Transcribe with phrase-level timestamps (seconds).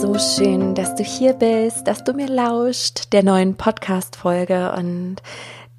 [0.00, 4.72] so schön, dass du hier bist, dass du mir lauscht der neuen Podcast-Folge.
[4.76, 5.16] Und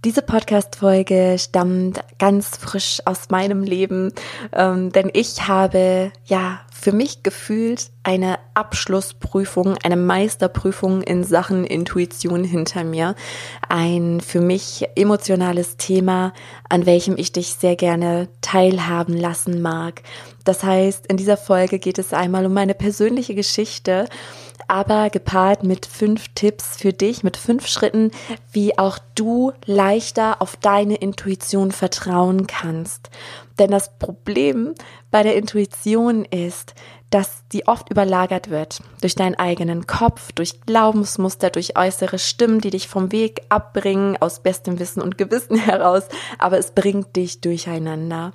[0.06, 4.14] diese Podcast-Folge stammt ganz frisch aus meinem Leben,
[4.54, 12.46] ähm, denn ich habe ja für mich gefühlt eine Abschlussprüfung, eine Meisterprüfung in Sachen Intuition
[12.46, 13.16] hinter mir.
[13.68, 16.32] Ein für mich emotionales Thema,
[16.70, 20.04] an welchem ich dich sehr gerne teilhaben lassen mag.
[20.46, 24.06] Das heißt, in dieser Folge geht es einmal um meine persönliche Geschichte,
[24.68, 28.12] aber gepaart mit fünf Tipps für dich, mit fünf Schritten,
[28.52, 33.10] wie auch du leichter auf deine Intuition vertrauen kannst.
[33.58, 34.74] Denn das Problem
[35.12, 36.74] bei der Intuition ist,
[37.10, 42.70] dass die oft überlagert wird durch deinen eigenen Kopf, durch Glaubensmuster, durch äußere Stimmen, die
[42.70, 46.04] dich vom Weg abbringen, aus bestem Wissen und Gewissen heraus,
[46.38, 48.34] aber es bringt dich durcheinander.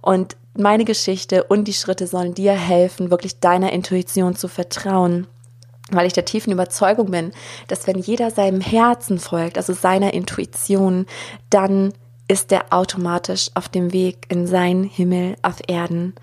[0.00, 5.26] Und meine Geschichte und die Schritte sollen dir helfen, wirklich deiner Intuition zu vertrauen
[5.90, 7.32] weil ich der tiefen Überzeugung bin,
[7.68, 11.06] dass wenn jeder seinem Herzen folgt, also seiner Intuition,
[11.50, 11.92] dann
[12.28, 16.14] ist er automatisch auf dem Weg in sein Himmel auf Erden.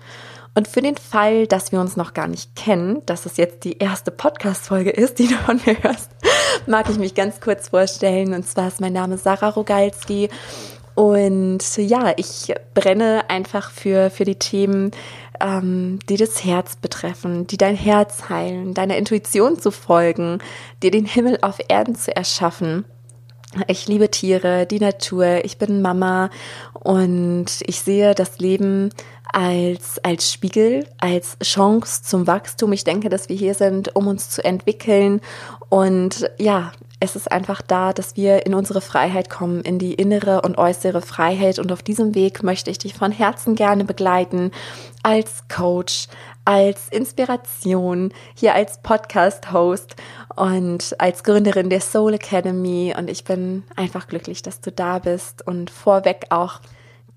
[0.54, 3.78] Und für den Fall, dass wir uns noch gar nicht kennen, dass es jetzt die
[3.78, 6.10] erste Podcast-Folge ist, die du von mir hörst,
[6.66, 8.34] mag ich mich ganz kurz vorstellen.
[8.34, 10.28] Und zwar ist mein Name Sarah Rogalski.
[11.00, 14.90] Und ja, ich brenne einfach für, für die Themen,
[15.40, 20.40] ähm, die das Herz betreffen, die dein Herz heilen, deiner Intuition zu folgen,
[20.82, 22.84] dir den Himmel auf Erden zu erschaffen.
[23.66, 26.28] Ich liebe Tiere, die Natur, ich bin Mama
[26.74, 28.90] und ich sehe das Leben
[29.32, 32.72] als, als Spiegel, als Chance zum Wachstum.
[32.72, 35.20] Ich denke, dass wir hier sind, um uns zu entwickeln.
[35.68, 36.72] Und ja,
[37.02, 41.00] es ist einfach da, dass wir in unsere Freiheit kommen, in die innere und äußere
[41.00, 41.58] Freiheit.
[41.58, 44.50] Und auf diesem Weg möchte ich dich von Herzen gerne begleiten
[45.02, 46.08] als Coach,
[46.44, 49.96] als Inspiration, hier als Podcast-Host
[50.36, 52.94] und als Gründerin der Soul Academy.
[52.96, 56.60] Und ich bin einfach glücklich, dass du da bist und vorweg auch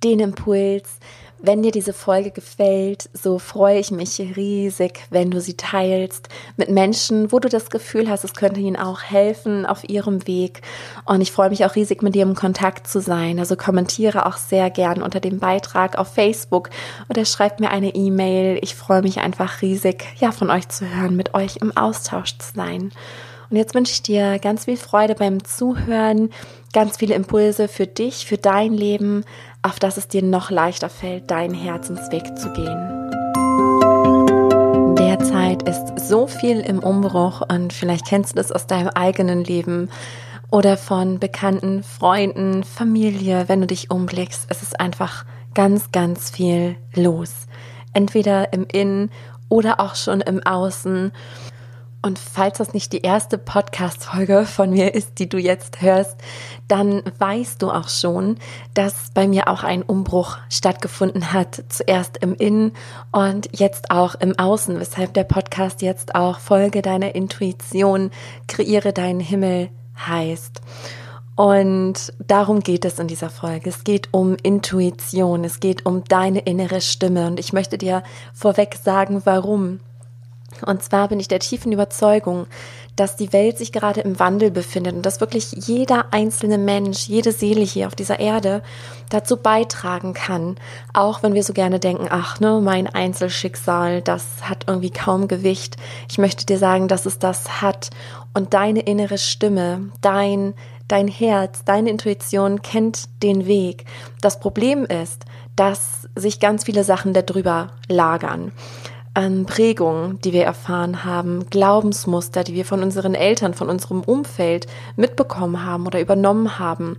[0.04, 1.00] den Impuls,
[1.44, 6.70] wenn dir diese Folge gefällt, so freue ich mich riesig, wenn du sie teilst mit
[6.70, 10.62] Menschen, wo du das Gefühl hast, es könnte ihnen auch helfen auf ihrem Weg.
[11.04, 13.40] Und ich freue mich auch riesig, mit dir im Kontakt zu sein.
[13.40, 16.70] Also kommentiere auch sehr gern unter dem Beitrag auf Facebook
[17.10, 18.58] oder schreib mir eine E-Mail.
[18.62, 22.54] Ich freue mich einfach riesig, ja, von euch zu hören, mit euch im Austausch zu
[22.56, 22.94] sein.
[23.50, 26.32] Und jetzt wünsche ich dir ganz viel Freude beim Zuhören,
[26.74, 29.26] ganz viele Impulse für dich, für dein Leben,
[29.64, 33.04] auf das es dir noch leichter fällt, deinen Herzensweg zu gehen.
[34.98, 39.90] Derzeit ist so viel im Umbruch und vielleicht kennst du das aus deinem eigenen Leben
[40.52, 44.46] oder von Bekannten, Freunden, Familie, wenn du dich umblickst.
[44.50, 47.48] Es ist einfach ganz, ganz viel los.
[47.94, 49.10] Entweder im Innen
[49.50, 51.12] oder auch schon im Außen.
[52.06, 56.18] Und falls das nicht die erste Podcast-Folge von mir ist, die du jetzt hörst,
[56.68, 58.40] dann weißt du auch schon,
[58.74, 61.64] dass bei mir auch ein Umbruch stattgefunden hat.
[61.70, 62.74] Zuerst im Innen
[63.14, 68.12] und jetzt auch im Außen, weshalb der Podcast jetzt auch Folge deiner Intuition,
[68.50, 70.60] kreiere deinen Himmel heißt.
[71.38, 73.70] Und darum geht es in dieser Folge.
[73.70, 77.28] Es geht um Intuition, es geht um deine innere Stimme.
[77.28, 78.04] Und ich möchte dir
[78.34, 79.80] vorweg sagen, warum.
[80.66, 82.48] Und zwar bin ich der tiefen Überzeugung,
[82.96, 87.32] dass die Welt sich gerade im Wandel befindet und dass wirklich jeder einzelne Mensch, jede
[87.32, 88.62] Seele hier auf dieser Erde
[89.10, 90.58] dazu beitragen kann.
[90.94, 95.78] Auch wenn wir so gerne denken, ach, ne, mein Einzelschicksal, das hat irgendwie kaum Gewicht.
[96.10, 97.90] Ich möchte dir sagen, dass es das hat.
[98.36, 100.54] Und deine innere Stimme, dein,
[100.88, 103.86] dein Herz, deine Intuition kennt den Weg.
[104.22, 105.26] Das Problem ist,
[105.56, 108.52] dass sich ganz viele Sachen darüber lagern
[109.14, 114.68] an Prägungen, die wir erfahren haben, Glaubensmuster, die wir von unseren Eltern, von unserem Umfeld
[114.96, 116.98] mitbekommen haben oder übernommen haben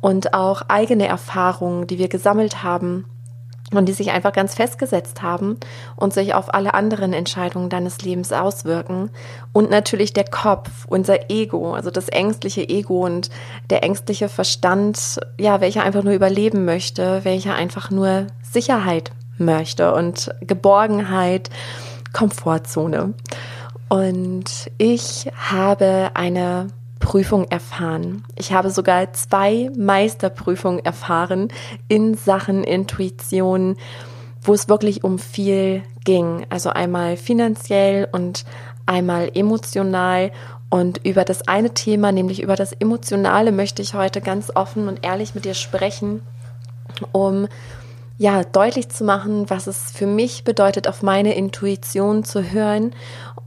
[0.00, 3.06] und auch eigene Erfahrungen, die wir gesammelt haben
[3.72, 5.58] und die sich einfach ganz festgesetzt haben
[5.96, 9.10] und sich auf alle anderen Entscheidungen deines Lebens auswirken.
[9.52, 13.30] Und natürlich der Kopf, unser Ego, also das ängstliche Ego und
[13.70, 20.30] der ängstliche Verstand, ja, welcher einfach nur überleben möchte, welcher einfach nur Sicherheit möchte und
[20.40, 21.50] Geborgenheit,
[22.12, 23.14] Komfortzone.
[23.88, 26.68] Und ich habe eine
[26.98, 28.24] Prüfung erfahren.
[28.36, 31.48] Ich habe sogar zwei Meisterprüfungen erfahren
[31.88, 33.76] in Sachen Intuition,
[34.42, 36.46] wo es wirklich um viel ging.
[36.50, 38.44] Also einmal finanziell und
[38.86, 40.32] einmal emotional.
[40.68, 45.04] Und über das eine Thema, nämlich über das Emotionale, möchte ich heute ganz offen und
[45.04, 46.22] ehrlich mit dir sprechen,
[47.12, 47.46] um
[48.18, 52.92] ja, deutlich zu machen, was es für mich bedeutet, auf meine Intuition zu hören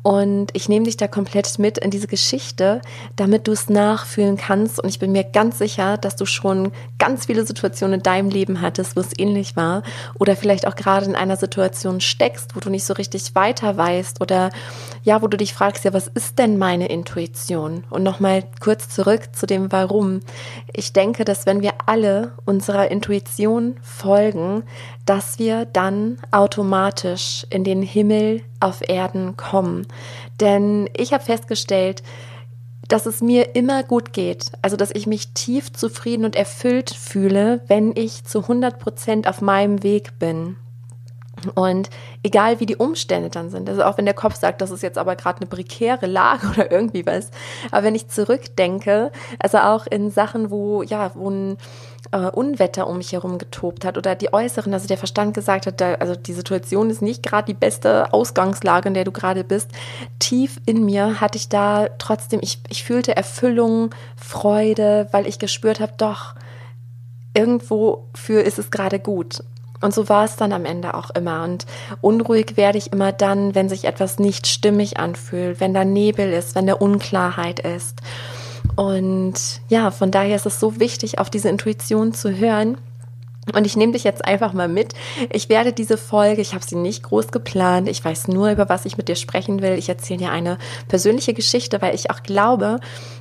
[0.01, 2.81] und ich nehme dich da komplett mit in diese Geschichte,
[3.17, 4.81] damit du es nachfühlen kannst.
[4.81, 8.61] Und ich bin mir ganz sicher, dass du schon ganz viele Situationen in deinem Leben
[8.61, 9.83] hattest, wo es ähnlich war.
[10.17, 14.21] Oder vielleicht auch gerade in einer Situation steckst, wo du nicht so richtig weiter weißt.
[14.21, 14.51] Oder
[15.03, 17.83] ja, wo du dich fragst, ja, was ist denn meine Intuition?
[17.89, 20.21] Und nochmal kurz zurück zu dem Warum.
[20.71, 24.58] Ich denke, dass wenn wir alle unserer Intuition folgen,
[25.05, 29.87] dass wir dann automatisch in den Himmel auf Erden kommen.
[30.39, 32.03] Denn ich habe festgestellt,
[32.87, 37.61] dass es mir immer gut geht, also dass ich mich tief zufrieden und erfüllt fühle,
[37.67, 40.57] wenn ich zu 100 Prozent auf meinem Weg bin.
[41.55, 41.89] Und
[42.23, 44.97] egal wie die Umstände dann sind, also auch wenn der Kopf sagt, das ist jetzt
[44.97, 47.31] aber gerade eine prekäre Lage oder irgendwie was,
[47.71, 51.57] aber wenn ich zurückdenke, also auch in Sachen, wo ja, wo ein
[52.11, 55.81] äh, Unwetter um mich herum getobt hat oder die äußeren, also der Verstand gesagt hat,
[55.81, 59.69] da, also die Situation ist nicht gerade die beste Ausgangslage, in der du gerade bist.
[60.19, 65.79] Tief in mir hatte ich da trotzdem, ich, ich fühlte Erfüllung, Freude, weil ich gespürt
[65.79, 66.35] habe, doch,
[67.33, 69.43] irgendwo für ist es gerade gut.
[69.81, 71.43] Und so war es dann am Ende auch immer.
[71.43, 71.65] Und
[72.01, 76.55] unruhig werde ich immer dann, wenn sich etwas nicht stimmig anfühlt, wenn da Nebel ist,
[76.55, 78.01] wenn da Unklarheit ist.
[78.79, 79.33] Und
[79.67, 82.77] ja, von daher ist es so wichtig, auf diese Intuition zu hören.
[83.53, 84.93] Und ich nehme dich jetzt einfach mal mit.
[85.33, 88.85] Ich werde diese Folge, ich habe sie nicht groß geplant, ich weiß nur, über was
[88.85, 89.73] ich mit dir sprechen will.
[89.73, 92.79] Ich erzähle dir eine persönliche Geschichte, weil ich auch glaube,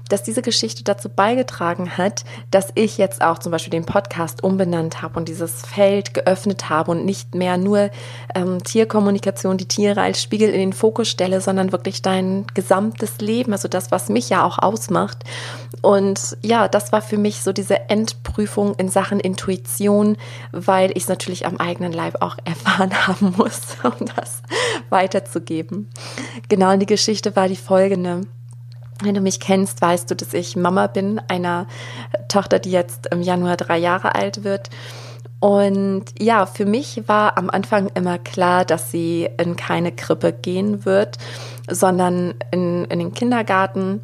[0.09, 5.03] dass diese Geschichte dazu beigetragen hat, dass ich jetzt auch zum Beispiel den Podcast umbenannt
[5.03, 7.91] habe und dieses Feld geöffnet habe und nicht mehr nur
[8.35, 13.53] ähm, Tierkommunikation, die Tiere als Spiegel in den Fokus stelle, sondern wirklich dein gesamtes Leben,
[13.53, 15.25] also das, was mich ja auch ausmacht.
[15.83, 20.17] Und ja, das war für mich so diese Endprüfung in Sachen Intuition,
[20.53, 24.43] weil ich es natürlich am eigenen Leib auch erfahren haben muss, um das
[24.89, 25.89] weiterzugeben.
[26.49, 28.23] Genau, und die Geschichte war die folgende.
[29.03, 31.67] Wenn du mich kennst, weißt du, dass ich Mama bin einer
[32.29, 34.71] Tochter, die jetzt im Januar drei Jahre alt wird.
[35.41, 40.85] Und ja, für mich war am Anfang immer klar, dass sie in keine Krippe gehen
[40.85, 41.17] wird,
[41.71, 44.01] sondern in, in den Kindergarten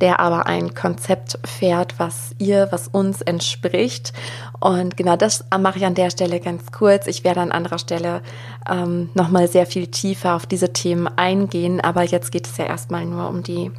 [0.00, 4.12] der aber ein Konzept fährt, was ihr, was uns entspricht.
[4.60, 7.06] Und genau das mache ich an der Stelle ganz kurz.
[7.06, 8.22] Ich werde an anderer Stelle
[8.68, 13.04] ähm, nochmal sehr viel tiefer auf diese Themen eingehen, aber jetzt geht es ja erstmal
[13.06, 13.70] nur um die,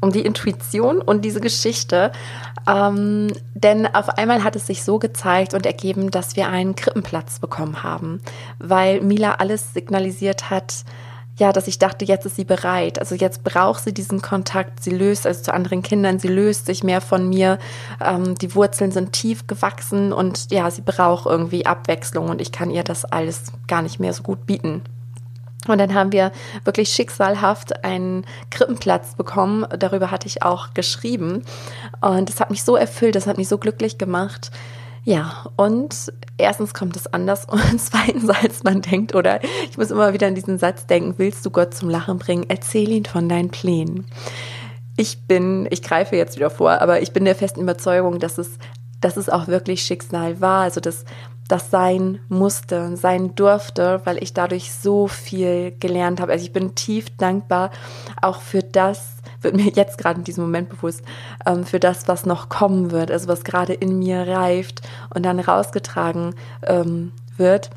[0.00, 2.12] um die Intuition und diese Geschichte.
[2.66, 7.38] Ähm, denn auf einmal hat es sich so gezeigt und ergeben, dass wir einen Krippenplatz
[7.38, 8.20] bekommen haben,
[8.58, 10.84] weil Mila alles signalisiert hat,
[11.40, 12.98] ja, dass ich dachte, jetzt ist sie bereit.
[12.98, 14.84] Also jetzt braucht sie diesen Kontakt.
[14.84, 17.58] Sie löst, also zu anderen Kindern, sie löst sich mehr von mir.
[17.98, 22.70] Ähm, die Wurzeln sind tief gewachsen und ja, sie braucht irgendwie Abwechslung und ich kann
[22.70, 24.82] ihr das alles gar nicht mehr so gut bieten.
[25.66, 26.30] Und dann haben wir
[26.64, 29.66] wirklich schicksalhaft einen Krippenplatz bekommen.
[29.78, 31.42] Darüber hatte ich auch geschrieben.
[32.02, 34.50] Und das hat mich so erfüllt, das hat mich so glücklich gemacht.
[35.04, 40.12] Ja, und erstens kommt es anders und zweitens, als man denkt, oder ich muss immer
[40.12, 43.50] wieder an diesen Satz denken, willst du Gott zum Lachen bringen, erzähl ihn von deinen
[43.50, 44.06] Plänen.
[44.96, 48.58] Ich bin, ich greife jetzt wieder vor, aber ich bin der festen Überzeugung, dass es,
[49.00, 51.04] dass es auch wirklich Schicksal war, also dass
[51.48, 56.32] das sein musste, sein durfte, weil ich dadurch so viel gelernt habe.
[56.32, 57.70] Also ich bin tief dankbar
[58.22, 61.02] auch für das, wird mir jetzt gerade in diesem Moment bewusst,
[61.46, 64.82] ähm, für das, was noch kommen wird, also was gerade in mir reift
[65.14, 66.34] und dann rausgetragen
[66.66, 67.70] ähm, wird.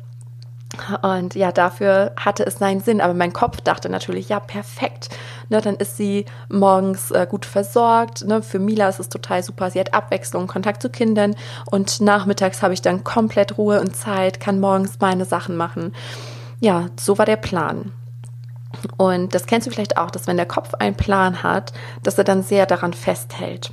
[1.02, 3.00] Und ja, dafür hatte es seinen Sinn.
[3.00, 5.08] Aber mein Kopf dachte natürlich, ja, perfekt.
[5.48, 8.24] Ne, dann ist sie morgens äh, gut versorgt.
[8.26, 8.42] Ne?
[8.42, 9.70] Für Mila ist es total super.
[9.70, 11.36] Sie hat Abwechslung, Kontakt zu Kindern.
[11.70, 15.94] Und nachmittags habe ich dann komplett Ruhe und Zeit, kann morgens meine Sachen machen.
[16.60, 17.92] Ja, so war der Plan.
[18.96, 22.24] Und das kennst du vielleicht auch, dass wenn der Kopf einen Plan hat, dass er
[22.24, 23.72] dann sehr daran festhält.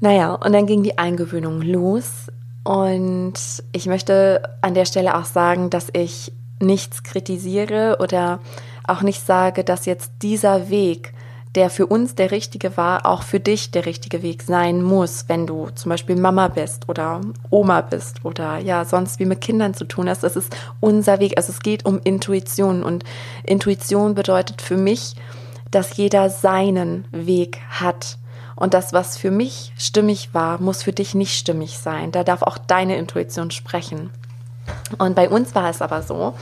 [0.00, 2.26] Naja, und dann ging die Eingewöhnung los.
[2.64, 3.34] Und
[3.72, 8.40] ich möchte an der Stelle auch sagen, dass ich nichts kritisiere oder
[8.86, 11.12] auch nicht sage, dass jetzt dieser Weg
[11.56, 15.46] der für uns der richtige war, auch für dich der richtige Weg sein muss, wenn
[15.46, 19.86] du zum Beispiel Mama bist oder Oma bist oder ja, sonst wie mit Kindern zu
[19.86, 20.22] tun hast.
[20.22, 21.38] Das ist unser Weg.
[21.38, 23.04] Also es geht um Intuition und
[23.42, 25.14] Intuition bedeutet für mich,
[25.70, 28.18] dass jeder seinen Weg hat.
[28.54, 32.12] Und das, was für mich stimmig war, muss für dich nicht stimmig sein.
[32.12, 34.10] Da darf auch deine Intuition sprechen.
[34.98, 36.34] Und bei uns war es aber so,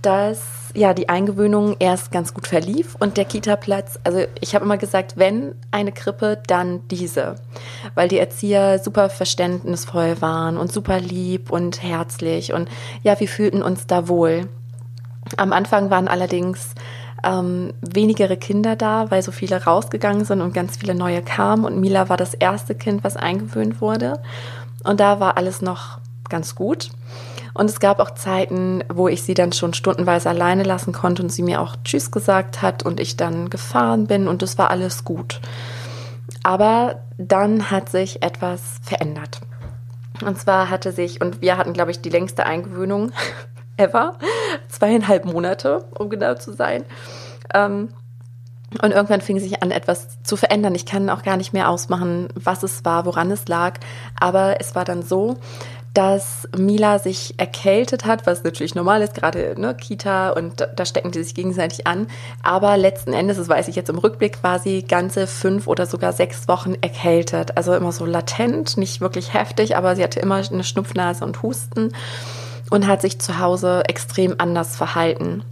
[0.00, 4.78] dass ja die Eingewöhnung erst ganz gut verlief und der Kita-Platz, also ich habe immer
[4.78, 7.36] gesagt, wenn eine Krippe, dann diese,
[7.94, 12.68] weil die Erzieher super verständnisvoll waren und super lieb und herzlich und
[13.02, 14.48] ja, wir fühlten uns da wohl.
[15.36, 16.74] Am Anfang waren allerdings
[17.24, 21.78] ähm, wenigere Kinder da, weil so viele rausgegangen sind und ganz viele neue kamen und
[21.78, 24.20] Mila war das erste Kind, was eingewöhnt wurde
[24.84, 26.90] und da war alles noch ganz gut.
[27.54, 31.30] Und es gab auch Zeiten, wo ich sie dann schon stundenweise alleine lassen konnte und
[31.30, 35.04] sie mir auch Tschüss gesagt hat und ich dann gefahren bin und es war alles
[35.04, 35.40] gut.
[36.42, 39.40] Aber dann hat sich etwas verändert.
[40.24, 43.12] Und zwar hatte sich, und wir hatten, glaube ich, die längste Eingewöhnung
[43.76, 44.18] ever,
[44.68, 46.84] zweieinhalb Monate, um genau zu sein.
[47.54, 47.88] Ähm,
[48.82, 50.74] und irgendwann fing sich an, etwas zu verändern.
[50.76, 53.80] Ich kann auch gar nicht mehr ausmachen, was es war, woran es lag.
[54.18, 55.38] Aber es war dann so,
[55.94, 61.10] dass Mila sich erkältet hat, was natürlich normal ist, gerade ne, Kita und da stecken
[61.10, 62.06] die sich gegenseitig an.
[62.42, 66.12] Aber letzten Endes, das weiß ich jetzt im Rückblick, war sie ganze fünf oder sogar
[66.12, 67.56] sechs Wochen erkältet.
[67.56, 71.92] Also immer so latent, nicht wirklich heftig, aber sie hatte immer eine Schnupfnase und Husten
[72.70, 75.42] und hat sich zu Hause extrem anders verhalten.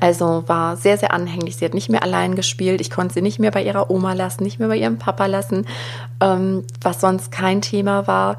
[0.00, 1.56] Also war sehr, sehr anhänglich.
[1.56, 2.80] Sie hat nicht mehr allein gespielt.
[2.80, 5.66] Ich konnte sie nicht mehr bei ihrer Oma lassen, nicht mehr bei ihrem Papa lassen,
[6.20, 8.36] ähm, was sonst kein Thema war.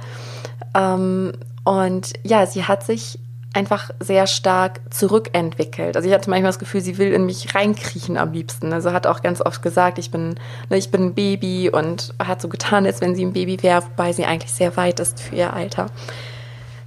[0.75, 1.33] Ähm,
[1.63, 3.19] und ja, sie hat sich
[3.53, 5.95] einfach sehr stark zurückentwickelt.
[5.95, 8.71] Also ich hatte manchmal das Gefühl, sie will in mich reinkriechen am liebsten.
[8.73, 10.35] Also hat auch ganz oft gesagt, ich bin,
[10.69, 13.83] ne, ich bin ein Baby und hat so getan, als wenn sie ein Baby wäre,
[13.83, 15.88] wobei sie eigentlich sehr weit ist für ihr Alter.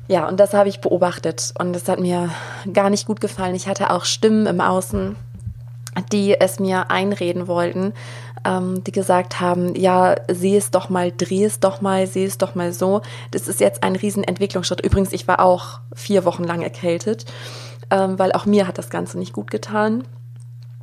[0.09, 2.31] Ja, und das habe ich beobachtet und das hat mir
[2.73, 3.55] gar nicht gut gefallen.
[3.55, 5.17] Ich hatte auch Stimmen im Außen,
[6.13, 7.93] die es mir einreden wollten,
[8.45, 12.39] ähm, die gesagt haben, ja, sieh es doch mal, dreh es doch mal, sieh es
[12.39, 13.03] doch mal so.
[13.31, 14.81] Das ist jetzt ein riesen Entwicklungsschritt.
[14.81, 17.27] Übrigens, ich war auch vier Wochen lang erkältet,
[17.91, 20.05] ähm, weil auch mir hat das Ganze nicht gut getan.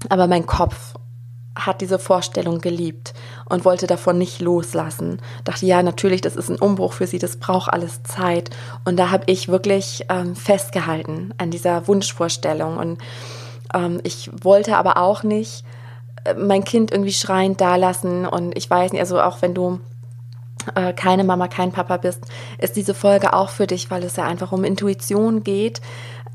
[0.10, 0.94] Aber mein Kopf
[1.56, 3.14] hat diese Vorstellung geliebt
[3.50, 5.22] und wollte davon nicht loslassen.
[5.44, 8.50] Dachte, ja, natürlich, das ist ein Umbruch für sie, das braucht alles Zeit.
[8.86, 12.78] Und da habe ich wirklich ähm, festgehalten an dieser Wunschvorstellung.
[12.78, 13.00] Und
[13.74, 15.64] ähm, ich wollte aber auch nicht
[16.24, 18.26] äh, mein Kind irgendwie schreiend dalassen.
[18.26, 19.80] Und ich weiß nicht, also auch wenn du
[20.76, 22.26] äh, keine Mama, kein Papa bist,
[22.58, 25.82] ist diese Folge auch für dich, weil es ja einfach um Intuition geht.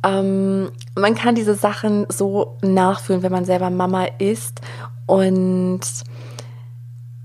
[0.05, 4.61] Ähm, man kann diese Sachen so nachfühlen, wenn man selber Mama ist
[5.07, 5.81] und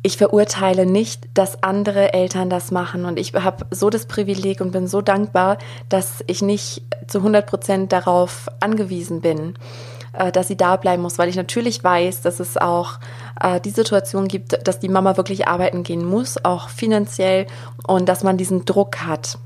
[0.01, 3.03] ich verurteile nicht, dass andere Eltern das machen.
[3.03, 5.57] Und ich habe so das Privileg und bin so dankbar,
[5.89, 9.55] dass ich nicht zu 100 Prozent darauf angewiesen bin,
[10.13, 12.99] äh, dass sie da bleiben muss, weil ich natürlich weiß, dass es auch
[13.41, 17.47] äh, die Situation gibt, dass die Mama wirklich arbeiten gehen muss, auch finanziell,
[17.87, 19.37] und dass man diesen Druck hat.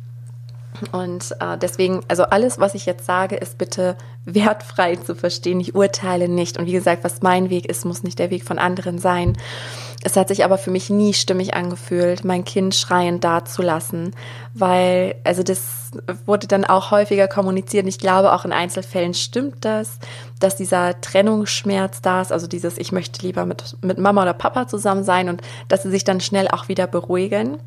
[0.91, 5.59] Und äh, deswegen, also alles, was ich jetzt sage, ist bitte wertfrei zu verstehen.
[5.59, 6.57] Ich urteile nicht.
[6.57, 9.37] Und wie gesagt, was mein Weg ist, muss nicht der Weg von anderen sein.
[10.01, 14.15] Es hat sich aber für mich nie stimmig angefühlt, mein Kind schreiend dazulassen,
[14.53, 15.91] weil, also das
[16.25, 17.83] wurde dann auch häufiger kommuniziert.
[17.83, 19.99] Und ich glaube, auch in Einzelfällen stimmt das,
[20.39, 24.67] dass dieser Trennungsschmerz da ist, also dieses, ich möchte lieber mit, mit Mama oder Papa
[24.67, 27.57] zusammen sein und dass sie sich dann schnell auch wieder beruhigen.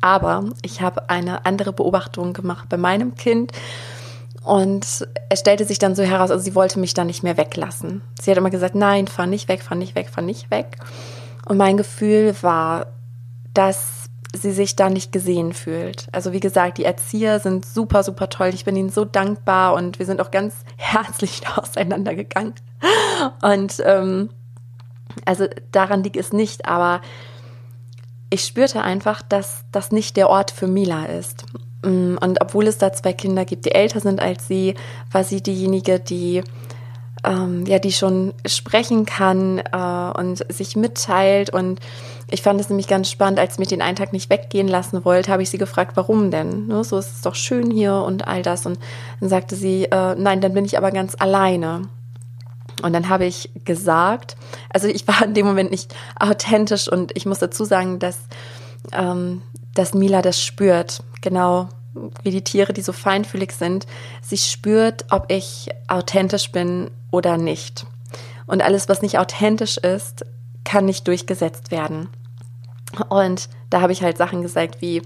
[0.00, 3.52] Aber ich habe eine andere Beobachtung gemacht bei meinem Kind.
[4.44, 8.02] Und es stellte sich dann so heraus, also sie wollte mich dann nicht mehr weglassen.
[8.20, 10.78] Sie hat immer gesagt, nein, fahr nicht weg, fahr nicht weg, fahr nicht weg.
[11.46, 12.86] Und mein Gefühl war,
[13.54, 14.02] dass
[14.34, 16.08] sie sich da nicht gesehen fühlt.
[16.12, 18.50] Also wie gesagt, die Erzieher sind super, super toll.
[18.54, 22.54] Ich bin ihnen so dankbar und wir sind auch ganz herzlich auseinandergegangen.
[23.42, 24.30] Und ähm,
[25.24, 27.00] also daran liegt es nicht, aber
[28.30, 31.44] ich spürte einfach, dass das nicht der Ort für Mila ist.
[31.82, 34.74] Mm, und obwohl es da zwei Kinder gibt, die älter sind als sie,
[35.10, 36.42] war sie diejenige, die
[37.24, 41.50] ähm, ja, die schon sprechen kann äh, und sich mitteilt.
[41.50, 41.80] Und
[42.28, 45.04] ich fand es nämlich ganz spannend, als ich mich den einen Tag nicht weggehen lassen
[45.04, 46.66] wollte, habe ich sie gefragt, warum denn?
[46.66, 48.66] Ne, so ist es doch schön hier und all das.
[48.66, 48.78] Und
[49.20, 51.82] dann sagte sie, äh, nein, dann bin ich aber ganz alleine.
[52.82, 54.36] Und dann habe ich gesagt,
[54.70, 58.18] also ich war in dem Moment nicht authentisch und ich muss dazu sagen, dass,
[58.92, 59.42] ähm,
[59.74, 61.68] dass Mila das spürt, genau
[62.22, 63.86] wie die Tiere, die so feinfühlig sind.
[64.22, 67.86] Sie spürt, ob ich authentisch bin oder nicht.
[68.46, 70.24] Und alles, was nicht authentisch ist,
[70.64, 72.08] kann nicht durchgesetzt werden.
[73.08, 75.02] Und da habe ich halt Sachen gesagt wie,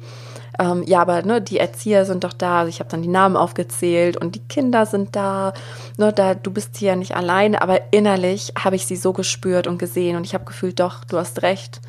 [0.59, 2.61] ähm, ja, aber ne, die Erzieher sind doch da.
[2.61, 5.53] Also ich habe dann die Namen aufgezählt und die Kinder sind da.
[5.99, 9.79] Ne, da du bist hier nicht alleine, aber innerlich habe ich sie so gespürt und
[9.79, 11.81] gesehen und ich habe gefühlt, doch, du hast recht.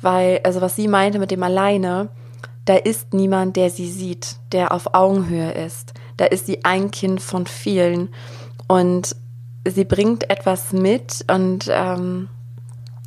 [0.00, 2.08] Weil, also was sie meinte mit dem alleine,
[2.68, 5.94] da ist niemand, der sie sieht, der auf Augenhöhe ist.
[6.18, 8.10] Da ist sie ein Kind von vielen.
[8.66, 9.16] Und
[9.66, 12.28] sie bringt etwas mit und ähm,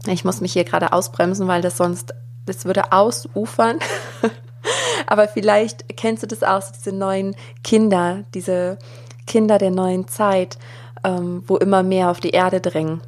[0.07, 2.15] ich muss mich hier gerade ausbremsen, weil das sonst,
[2.47, 3.77] das würde ausufern.
[5.05, 8.79] Aber vielleicht kennst du das auch, diese neuen Kinder, diese
[9.27, 10.57] Kinder der neuen Zeit,
[11.03, 13.01] ähm, wo immer mehr auf die Erde drängen.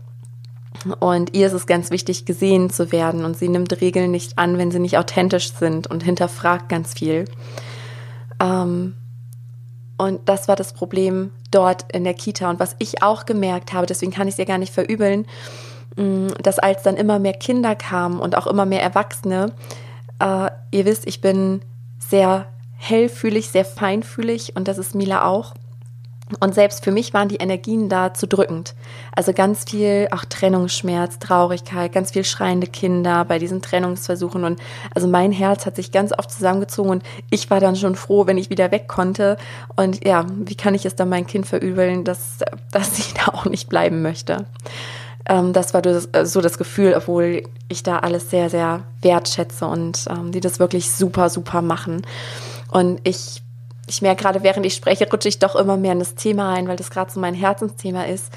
[0.99, 3.25] Und ihr ist es ganz wichtig, gesehen zu werden.
[3.25, 7.25] Und sie nimmt Regeln nicht an, wenn sie nicht authentisch sind und hinterfragt ganz viel.
[8.39, 8.95] Ähm,
[9.97, 12.49] und das war das Problem dort in der Kita.
[12.49, 15.25] Und was ich auch gemerkt habe, deswegen kann ich es ihr gar nicht verübeln,
[15.95, 19.53] mm, dass als dann immer mehr Kinder kamen und auch immer mehr Erwachsene,
[20.19, 21.61] äh, ihr wisst, ich bin
[21.99, 25.53] sehr hellfühlig, sehr feinfühlig und das ist Mila auch.
[26.39, 28.75] Und selbst für mich waren die Energien da zu drückend.
[29.15, 34.43] Also ganz viel auch Trennungsschmerz, Traurigkeit, ganz viel schreiende Kinder bei diesen Trennungsversuchen.
[34.43, 34.59] Und
[34.93, 38.37] also mein Herz hat sich ganz oft zusammengezogen und ich war dann schon froh, wenn
[38.37, 39.37] ich wieder weg konnte.
[39.75, 42.39] Und ja, wie kann ich es dann mein Kind verübeln, dass,
[42.71, 44.45] dass sie da auch nicht bleiben möchte?
[45.25, 49.65] Ähm, das war das, äh, so das Gefühl, obwohl ich da alles sehr, sehr wertschätze
[49.65, 52.05] und ähm, die das wirklich super, super machen.
[52.71, 53.41] Und ich
[53.85, 56.67] ich merke gerade, während ich spreche, rutsche ich doch immer mehr in das Thema ein,
[56.67, 58.31] weil das gerade so mein Herzensthema ist,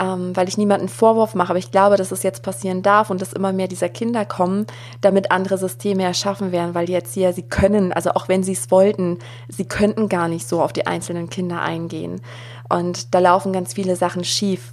[0.00, 1.50] ähm, weil ich niemanden Vorwurf mache.
[1.50, 4.66] Aber ich glaube, dass es jetzt passieren darf und dass immer mehr dieser Kinder kommen,
[5.00, 8.70] damit andere Systeme erschaffen werden, weil die Erzieher, sie können, also auch wenn sie es
[8.70, 9.18] wollten,
[9.48, 12.20] sie könnten gar nicht so auf die einzelnen Kinder eingehen.
[12.68, 14.72] Und da laufen ganz viele Sachen schief.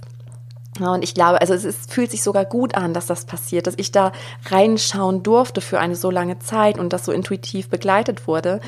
[0.78, 3.74] Und ich glaube, also es, ist, fühlt sich sogar gut an, dass das passiert, dass
[3.76, 4.12] ich da
[4.48, 8.60] reinschauen durfte für eine so lange Zeit und das so intuitiv begleitet wurde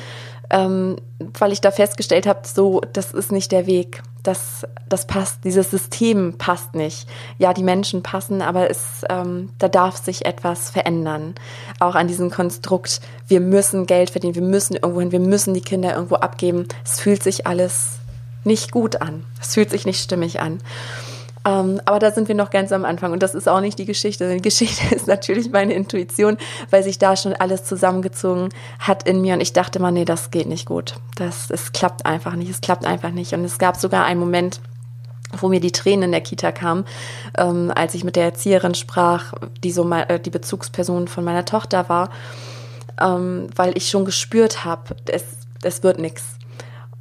[0.49, 0.97] ähm,
[1.39, 4.03] weil ich da festgestellt habe, so, das ist nicht der Weg.
[4.23, 7.09] Das, das passt, dieses System passt nicht.
[7.37, 11.35] Ja, die Menschen passen, aber es, ähm, da darf sich etwas verändern.
[11.79, 15.61] Auch an diesem Konstrukt, wir müssen Geld verdienen, wir müssen irgendwo hin, wir müssen die
[15.61, 16.67] Kinder irgendwo abgeben.
[16.85, 17.99] Es fühlt sich alles
[18.45, 19.25] nicht gut an.
[19.41, 20.59] Es fühlt sich nicht stimmig an.
[21.45, 23.85] Ähm, aber da sind wir noch ganz am Anfang und das ist auch nicht die
[23.85, 24.33] Geschichte.
[24.33, 26.37] Die Geschichte ist natürlich meine Intuition,
[26.69, 30.31] weil sich da schon alles zusammengezogen hat in mir und ich dachte mal, nee, das
[30.31, 30.95] geht nicht gut.
[31.15, 33.33] Das, es klappt einfach nicht, es klappt einfach nicht.
[33.33, 34.61] Und es gab sogar einen Moment,
[35.37, 36.85] wo mir die Tränen in der Kita kamen,
[37.37, 41.43] ähm, als ich mit der Erzieherin sprach, die so mal, äh, die Bezugsperson von meiner
[41.43, 42.09] Tochter war,
[43.01, 45.23] ähm, weil ich schon gespürt habe, es,
[45.63, 46.23] es wird nichts.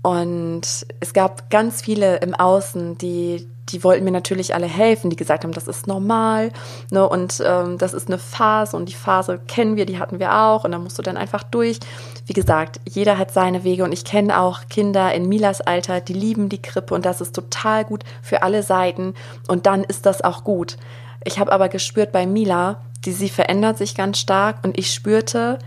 [0.03, 0.63] Und
[0.99, 5.45] es gab ganz viele im Außen, die die wollten mir natürlich alle helfen, die gesagt
[5.45, 6.53] haben, das ist normal
[6.91, 10.37] ne, und ähm, das ist eine Phase und die Phase kennen wir, die hatten wir
[10.37, 11.79] auch und da musst du dann einfach durch.
[12.27, 16.13] Wie gesagt, jeder hat seine Wege und ich kenne auch Kinder in Milas Alter, die
[16.13, 19.15] lieben die Krippe und das ist total gut für alle Seiten
[19.49, 20.77] und dann ist das auch gut.
[21.25, 25.59] Ich habe aber gespürt bei Mila, die sie verändert sich ganz stark und ich spürte,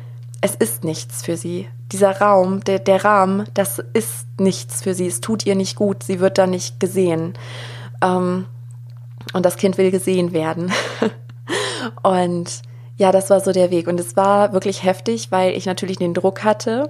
[0.42, 1.68] es ist nichts für sie.
[1.92, 5.08] Dieser Raum, der, der Rahmen, das ist nichts für sie.
[5.08, 6.04] Es tut ihr nicht gut.
[6.04, 7.34] Sie wird da nicht gesehen.
[8.02, 8.46] Ähm,
[9.34, 10.72] und das Kind will gesehen werden.
[12.04, 12.62] und
[12.98, 13.88] ja, das war so der Weg.
[13.88, 16.90] Und es war wirklich heftig, weil ich natürlich den Druck hatte.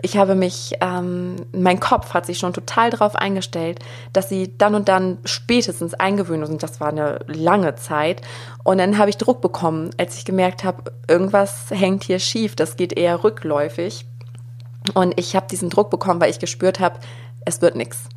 [0.00, 3.78] Ich habe mich, ähm, mein Kopf hat sich schon total darauf eingestellt,
[4.12, 6.62] dass sie dann und dann spätestens eingewöhnt sind.
[6.62, 8.22] Das war eine lange Zeit.
[8.64, 12.76] Und dann habe ich Druck bekommen, als ich gemerkt habe, irgendwas hängt hier schief, das
[12.76, 14.06] geht eher rückläufig.
[14.92, 17.00] Und ich habe diesen Druck bekommen, weil ich gespürt habe,
[17.46, 18.08] es wird nichts.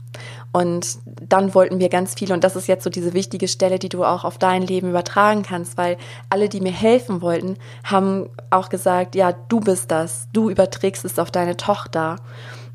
[0.58, 3.90] Und dann wollten wir ganz viel, und das ist jetzt so diese wichtige Stelle, die
[3.90, 5.98] du auch auf dein Leben übertragen kannst, weil
[6.32, 11.20] alle, die mir helfen wollten, haben auch gesagt, ja, du bist das, du überträgst es
[11.20, 12.16] auf deine Tochter.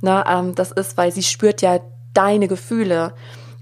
[0.01, 1.81] Na, ähm, das ist, weil sie spürt ja
[2.15, 3.15] deine Gefühle.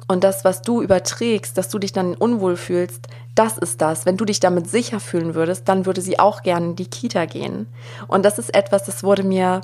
[0.07, 4.05] Und das, was du überträgst, dass du dich dann unwohl fühlst, das ist das.
[4.05, 7.25] Wenn du dich damit sicher fühlen würdest, dann würde sie auch gerne in die Kita
[7.25, 7.69] gehen.
[8.07, 9.63] Und das ist etwas, das wurde mir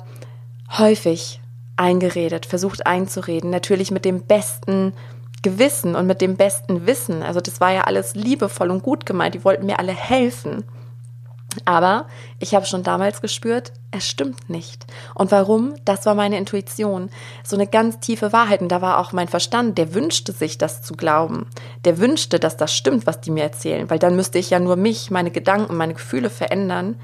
[0.79, 1.41] häufig
[1.77, 4.93] eingeredet, versucht einzureden, natürlich mit dem besten
[5.43, 7.23] Gewissen und mit dem besten Wissen.
[7.23, 10.63] Also das war ja alles liebevoll und gut gemeint, die wollten mir alle helfen.
[11.65, 12.07] Aber
[12.39, 14.85] ich habe schon damals gespürt, es stimmt nicht.
[15.15, 15.75] Und warum?
[15.85, 17.09] Das war meine Intuition.
[17.43, 18.61] So eine ganz tiefe Wahrheit.
[18.61, 21.47] Und da war auch mein Verstand, der wünschte sich, das zu glauben.
[21.85, 23.89] Der wünschte, dass das stimmt, was die mir erzählen.
[23.89, 26.99] Weil dann müsste ich ja nur mich, meine Gedanken, meine Gefühle verändern.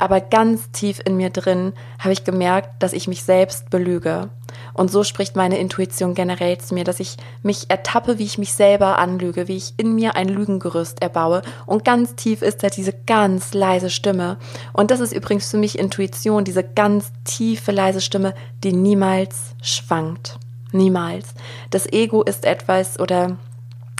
[0.00, 4.30] Aber ganz tief in mir drin habe ich gemerkt, dass ich mich selbst belüge.
[4.72, 8.54] Und so spricht meine Intuition generell zu mir, dass ich mich ertappe, wie ich mich
[8.54, 11.42] selber anlüge, wie ich in mir ein Lügengerüst erbaue.
[11.66, 14.38] Und ganz tief ist da diese ganz leise Stimme.
[14.72, 18.34] Und das ist übrigens für mich Intuition, diese ganz tiefe, leise Stimme,
[18.64, 20.38] die niemals schwankt.
[20.72, 21.34] Niemals.
[21.70, 23.36] Das Ego ist etwas oder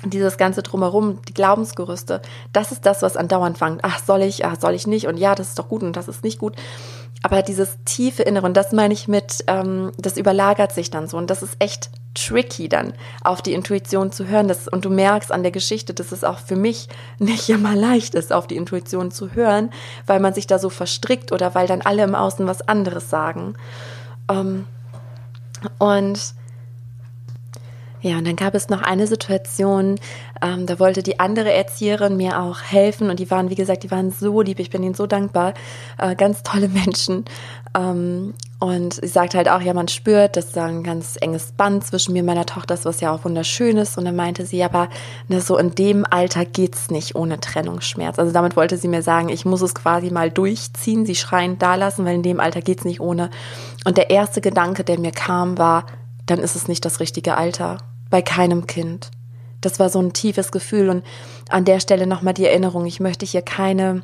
[0.04, 3.84] dieses ganze drumherum, die Glaubensgerüste, das ist das, was andauernd wankt.
[3.84, 5.06] Ach, soll ich, ach, soll ich nicht?
[5.06, 6.56] Und ja, das ist doch gut und das ist nicht gut.
[7.22, 11.18] Aber dieses tiefe Innere, und das meine ich mit, ähm, das überlagert sich dann so.
[11.18, 14.48] Und das ist echt tricky dann auf die Intuition zu hören.
[14.48, 18.14] Das, und du merkst an der Geschichte, dass es auch für mich nicht immer leicht
[18.14, 19.70] ist, auf die Intuition zu hören,
[20.06, 23.54] weil man sich da so verstrickt oder weil dann alle im Außen was anderes sagen.
[24.30, 24.64] Ähm,
[25.78, 26.34] und
[28.02, 29.96] ja, und dann gab es noch eine Situation,
[30.42, 33.90] ähm, da wollte die andere Erzieherin mir auch helfen und die waren, wie gesagt, die
[33.90, 35.54] waren so lieb, ich bin ihnen so dankbar,
[35.98, 37.24] äh, ganz tolle Menschen.
[37.76, 41.84] Ähm, und sie sagt halt auch, ja, man spürt, dass da ein ganz enges Band
[41.84, 43.96] zwischen mir und meiner Tochter ist, was ja auch wunderschön ist.
[43.96, 44.88] Und dann meinte sie, aber
[45.28, 48.18] ne, so in dem Alter geht's nicht ohne Trennungsschmerz.
[48.18, 51.74] Also damit wollte sie mir sagen, ich muss es quasi mal durchziehen, sie schreiend da
[51.74, 53.30] lassen, weil in dem Alter geht's nicht ohne.
[53.86, 55.86] Und der erste Gedanke, der mir kam, war,
[56.26, 57.78] dann ist es nicht das richtige Alter.
[58.10, 59.10] Bei keinem Kind.
[59.60, 60.88] Das war so ein tiefes Gefühl.
[60.88, 61.04] Und
[61.48, 64.02] an der Stelle nochmal die Erinnerung, ich möchte hier keine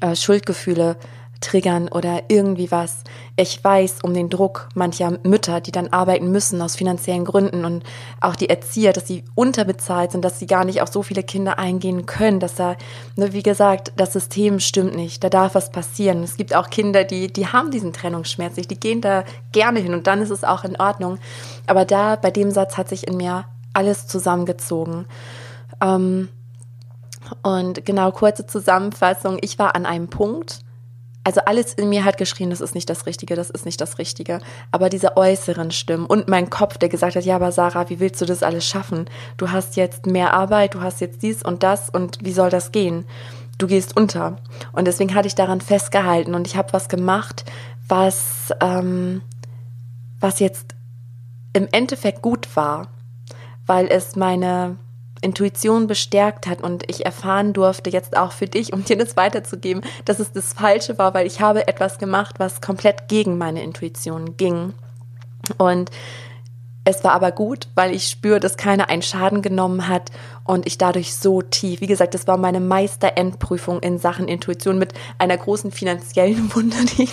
[0.00, 0.96] äh, Schuldgefühle
[1.40, 3.02] triggern oder irgendwie was.
[3.36, 7.82] Ich weiß um den Druck mancher Mütter, die dann arbeiten müssen aus finanziellen Gründen und
[8.20, 11.58] auch die Erzieher, dass sie unterbezahlt sind, dass sie gar nicht auf so viele Kinder
[11.58, 12.76] eingehen können, dass da,
[13.16, 16.22] ne, wie gesagt, das System stimmt nicht, da darf was passieren.
[16.22, 19.94] Es gibt auch Kinder, die, die haben diesen Trennungsschmerz nicht, die gehen da gerne hin
[19.94, 21.18] und dann ist es auch in Ordnung.
[21.66, 25.06] Aber da, bei dem Satz hat sich in mir alles zusammengezogen.
[25.80, 26.28] Ähm,
[27.42, 29.38] und genau, kurze Zusammenfassung.
[29.40, 30.60] Ich war an einem Punkt,
[31.22, 33.98] also alles in mir hat geschrien, das ist nicht das Richtige, das ist nicht das
[33.98, 34.40] Richtige.
[34.72, 38.20] Aber diese äußeren Stimmen und mein Kopf, der gesagt hat, ja, aber Sarah, wie willst
[38.20, 39.04] du das alles schaffen?
[39.36, 42.72] Du hast jetzt mehr Arbeit, du hast jetzt dies und das und wie soll das
[42.72, 43.04] gehen?
[43.58, 44.36] Du gehst unter.
[44.72, 47.44] Und deswegen hatte ich daran festgehalten und ich habe was gemacht,
[47.86, 49.20] was, ähm,
[50.20, 50.74] was jetzt
[51.52, 52.88] im Endeffekt gut war,
[53.66, 54.78] weil es meine
[55.22, 59.82] Intuition bestärkt hat und ich erfahren durfte, jetzt auch für dich, um dir das weiterzugeben,
[60.04, 64.36] dass es das Falsche war, weil ich habe etwas gemacht, was komplett gegen meine Intuition
[64.36, 64.72] ging.
[65.58, 65.90] Und
[66.84, 70.10] es war aber gut, weil ich spüre, dass keiner einen Schaden genommen hat
[70.44, 74.94] und ich dadurch so tief, wie gesagt, das war meine Meisterendprüfung in Sachen Intuition mit
[75.18, 77.12] einer großen finanziellen Wunde, die ich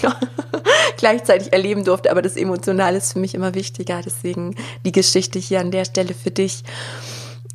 [0.96, 2.12] gleichzeitig erleben durfte.
[2.12, 4.02] Aber das Emotionale ist für mich immer wichtiger.
[4.04, 6.63] Deswegen die Geschichte hier an der Stelle für dich.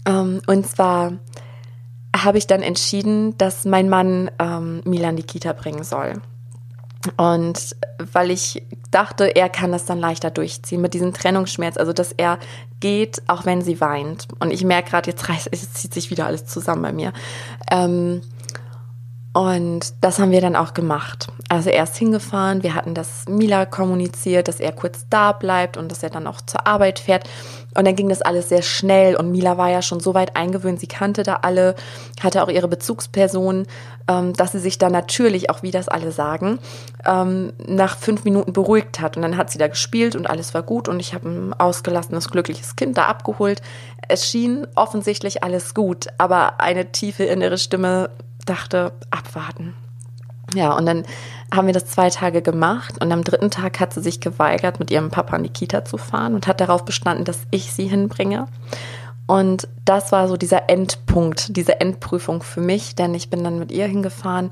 [0.07, 1.13] Ähm, und zwar
[2.17, 6.21] habe ich dann entschieden, dass mein Mann ähm, Milan die Kita bringen soll.
[7.17, 7.75] Und
[8.13, 12.39] weil ich dachte, er kann das dann leichter durchziehen mit diesem Trennungsschmerz, also dass er
[12.79, 14.29] geht, auch wenn sie weint.
[14.39, 17.13] Und ich merke gerade, jetzt, reißt, zieht sich wieder alles zusammen bei mir.
[17.71, 18.21] Ähm,
[19.35, 21.29] und das haben wir dann auch gemacht.
[21.49, 25.91] Also er ist hingefahren, wir hatten das Mila kommuniziert, dass er kurz da bleibt und
[25.91, 27.27] dass er dann auch zur Arbeit fährt.
[27.75, 30.81] Und dann ging das alles sehr schnell und Mila war ja schon so weit eingewöhnt,
[30.81, 31.75] sie kannte da alle,
[32.23, 33.67] hatte auch ihre Bezugspersonen,
[34.07, 36.59] ähm, dass sie sich dann natürlich, auch wie das alle sagen,
[37.07, 39.17] ähm, nach fünf Minuten beruhigt hat.
[39.17, 42.29] Und dann hat sie da gespielt und alles war gut und ich habe ein ausgelassenes,
[42.29, 43.63] glückliches Kind da abgeholt.
[44.09, 48.11] Es schien offensichtlich alles gut, aber eine tiefe innere Stimme
[48.45, 49.75] dachte, abwarten.
[50.55, 51.05] Ja, und dann
[51.55, 54.91] haben wir das zwei Tage gemacht und am dritten Tag hat sie sich geweigert, mit
[54.91, 58.49] ihrem Papa in die Kita zu fahren und hat darauf bestanden, dass ich sie hinbringe.
[59.27, 63.73] Und das war so dieser Endpunkt, diese Endprüfung für mich, denn ich bin dann mit
[63.73, 64.51] ihr hingefahren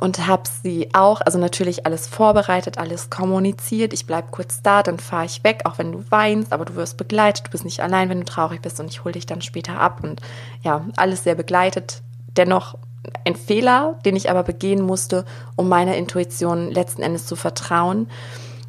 [0.00, 3.92] und habe sie auch, also natürlich alles vorbereitet, alles kommuniziert.
[3.92, 6.96] Ich bleibe kurz da, dann fahre ich weg, auch wenn du weinst, aber du wirst
[6.96, 9.78] begleitet, du bist nicht allein, wenn du traurig bist und ich hole dich dann später
[9.78, 10.20] ab und
[10.62, 12.02] ja, alles sehr begleitet.
[12.36, 12.76] Dennoch
[13.24, 15.24] ein Fehler, den ich aber begehen musste,
[15.56, 18.08] um meiner Intuition letzten Endes zu vertrauen.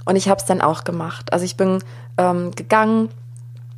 [0.06, 1.34] Und ich habe es dann auch gemacht.
[1.34, 1.84] Also ich bin
[2.18, 3.10] ähm, gegangen,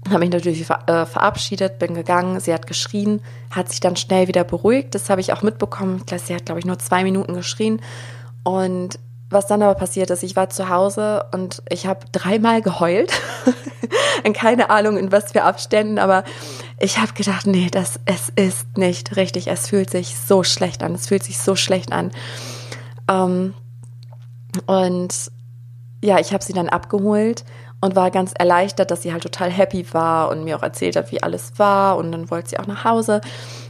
[0.09, 2.39] habe mich natürlich ver äh, verabschiedet, bin gegangen.
[2.39, 4.95] Sie hat geschrien, hat sich dann schnell wieder beruhigt.
[4.95, 6.03] Das habe ich auch mitbekommen.
[6.07, 7.81] Sie hat, glaube ich, nur zwei Minuten geschrien.
[8.43, 8.99] Und
[9.33, 13.11] was dann aber passiert ist, ich war zu Hause und ich habe dreimal geheult.
[14.33, 16.23] Keine Ahnung, in was für Abständen, aber
[16.79, 19.47] ich habe gedacht, nee, das, es ist nicht richtig.
[19.47, 20.95] Es fühlt sich so schlecht an.
[20.95, 22.11] Es fühlt sich so schlecht an.
[23.09, 23.53] Ähm,
[24.65, 25.31] und
[26.03, 27.43] ja, ich habe sie dann abgeholt
[27.83, 31.11] und war ganz erleichtert, dass sie halt total happy war und mir auch erzählt hat,
[31.11, 31.97] wie alles war.
[31.97, 33.19] Und dann wollte sie auch nach Hause.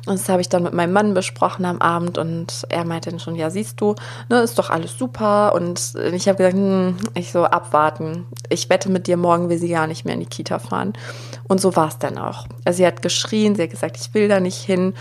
[0.05, 3.19] Und das habe ich dann mit meinem Mann besprochen am Abend und er meinte dann
[3.19, 3.95] schon, ja, siehst du,
[4.29, 5.55] ne, ist doch alles super.
[5.55, 8.27] Und ich habe gesagt, hm, ich so abwarten.
[8.49, 10.93] Ich wette mit dir, morgen will sie gar nicht mehr in die Kita fahren.
[11.47, 12.45] Und so war es dann auch.
[12.65, 14.93] Also sie hat geschrien, sie hat gesagt, ich will da nicht hin.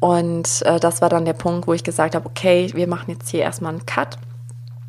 [0.00, 3.30] Und äh, das war dann der Punkt, wo ich gesagt habe, okay, wir machen jetzt
[3.30, 4.18] hier erstmal einen Cut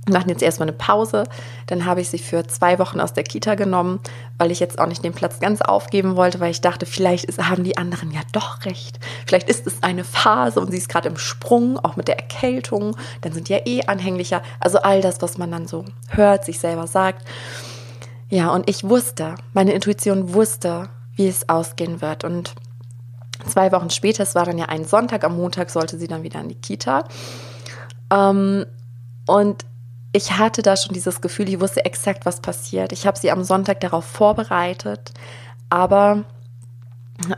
[0.09, 1.25] machen jetzt erstmal eine Pause.
[1.67, 3.99] Dann habe ich sie für zwei Wochen aus der Kita genommen,
[4.37, 7.37] weil ich jetzt auch nicht den Platz ganz aufgeben wollte, weil ich dachte, vielleicht ist,
[7.39, 8.99] haben die anderen ja doch recht.
[9.27, 12.95] Vielleicht ist es eine Phase und sie ist gerade im Sprung, auch mit der Erkältung.
[13.21, 14.41] Dann sind die ja eh anhänglicher.
[14.59, 17.27] Also all das, was man dann so hört, sich selber sagt.
[18.29, 22.23] Ja, und ich wusste, meine Intuition wusste, wie es ausgehen wird.
[22.23, 22.55] Und
[23.47, 26.39] zwei Wochen später, es war dann ja ein Sonntag, am Montag sollte sie dann wieder
[26.39, 27.03] in die Kita.
[28.11, 28.65] Ähm,
[29.27, 29.65] und
[30.13, 32.91] ich hatte da schon dieses Gefühl, ich wusste exakt, was passiert.
[32.91, 35.11] Ich habe sie am Sonntag darauf vorbereitet,
[35.69, 36.23] aber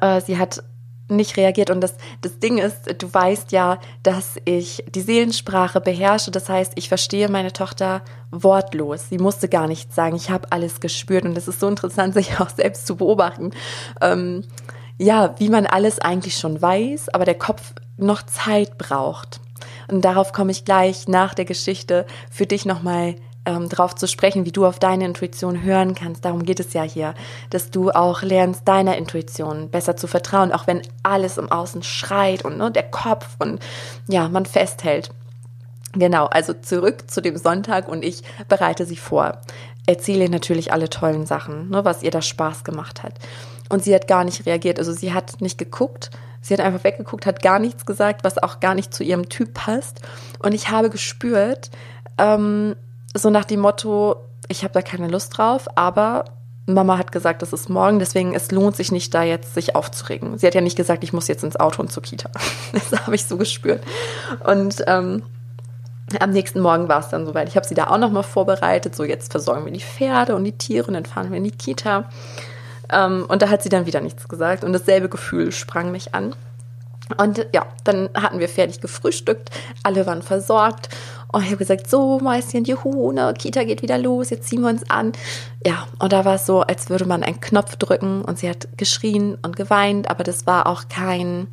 [0.01, 0.63] äh, sie hat
[1.09, 1.69] nicht reagiert.
[1.69, 6.31] Und das, das Ding ist, du weißt ja, dass ich die Seelensprache beherrsche.
[6.31, 9.09] Das heißt, ich verstehe meine Tochter wortlos.
[9.09, 10.15] Sie musste gar nichts sagen.
[10.15, 11.25] Ich habe alles gespürt.
[11.25, 13.51] Und es ist so interessant, sich auch selbst zu beobachten.
[14.01, 14.43] Ähm,
[14.97, 19.41] ja, wie man alles eigentlich schon weiß, aber der Kopf noch Zeit braucht.
[19.93, 24.43] Und darauf komme ich gleich nach der Geschichte für dich nochmal ähm, drauf zu sprechen,
[24.43, 26.25] wie du auf deine Intuition hören kannst.
[26.25, 27.13] Darum geht es ja hier,
[27.51, 32.43] dass du auch lernst, deiner Intuition besser zu vertrauen, auch wenn alles im Außen schreit
[32.43, 33.59] und ne, der Kopf und
[34.07, 35.11] ja, man festhält.
[35.93, 39.41] Genau, also zurück zu dem Sonntag und ich bereite sie vor.
[39.85, 43.13] Erzähle natürlich alle tollen Sachen, ne, was ihr da Spaß gemacht hat.
[43.69, 44.79] Und sie hat gar nicht reagiert.
[44.79, 46.09] Also sie hat nicht geguckt,
[46.43, 49.53] Sie hat einfach weggeguckt, hat gar nichts gesagt, was auch gar nicht zu ihrem Typ
[49.53, 50.01] passt.
[50.39, 51.71] Und ich habe gespürt,
[52.17, 52.75] ähm,
[53.15, 54.17] so nach dem Motto,
[54.49, 56.25] ich habe da keine Lust drauf, aber
[56.65, 60.37] Mama hat gesagt, das ist morgen, deswegen es lohnt sich nicht, da jetzt sich aufzuregen.
[60.37, 62.29] Sie hat ja nicht gesagt, ich muss jetzt ins Auto und zur Kita.
[62.73, 63.81] Das habe ich so gespürt.
[64.45, 65.23] Und ähm,
[66.19, 67.47] am nächsten Morgen war es dann soweit.
[67.47, 68.95] Ich habe sie da auch nochmal vorbereitet.
[68.95, 71.51] So, jetzt versorgen wir die Pferde und die Tiere und dann fahren wir in die
[71.51, 72.09] Kita.
[72.91, 76.35] Ähm, und da hat sie dann wieder nichts gesagt und dasselbe Gefühl sprang mich an.
[77.17, 79.49] Und ja, dann hatten wir fertig gefrühstückt,
[79.83, 80.89] alle waren versorgt.
[81.31, 84.69] Und ich habe gesagt, so, Mäuschen, juhu, ne, Kita geht wieder los, jetzt ziehen wir
[84.69, 85.11] uns an.
[85.65, 88.67] Ja, und da war es so, als würde man einen Knopf drücken und sie hat
[88.77, 91.47] geschrien und geweint, aber das war auch kein,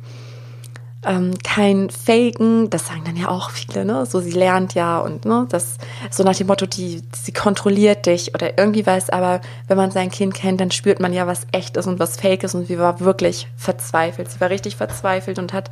[1.03, 4.05] ähm, kein Faken, das sagen dann ja auch viele, ne?
[4.05, 5.77] So sie lernt ja und ne, das
[6.11, 10.11] so nach dem Motto, die, sie kontrolliert dich oder irgendwie weiß, aber wenn man sein
[10.11, 12.77] Kind kennt, dann spürt man ja, was echt ist und was fake ist und sie
[12.77, 14.29] war wirklich verzweifelt.
[14.29, 15.71] Sie war richtig verzweifelt und hat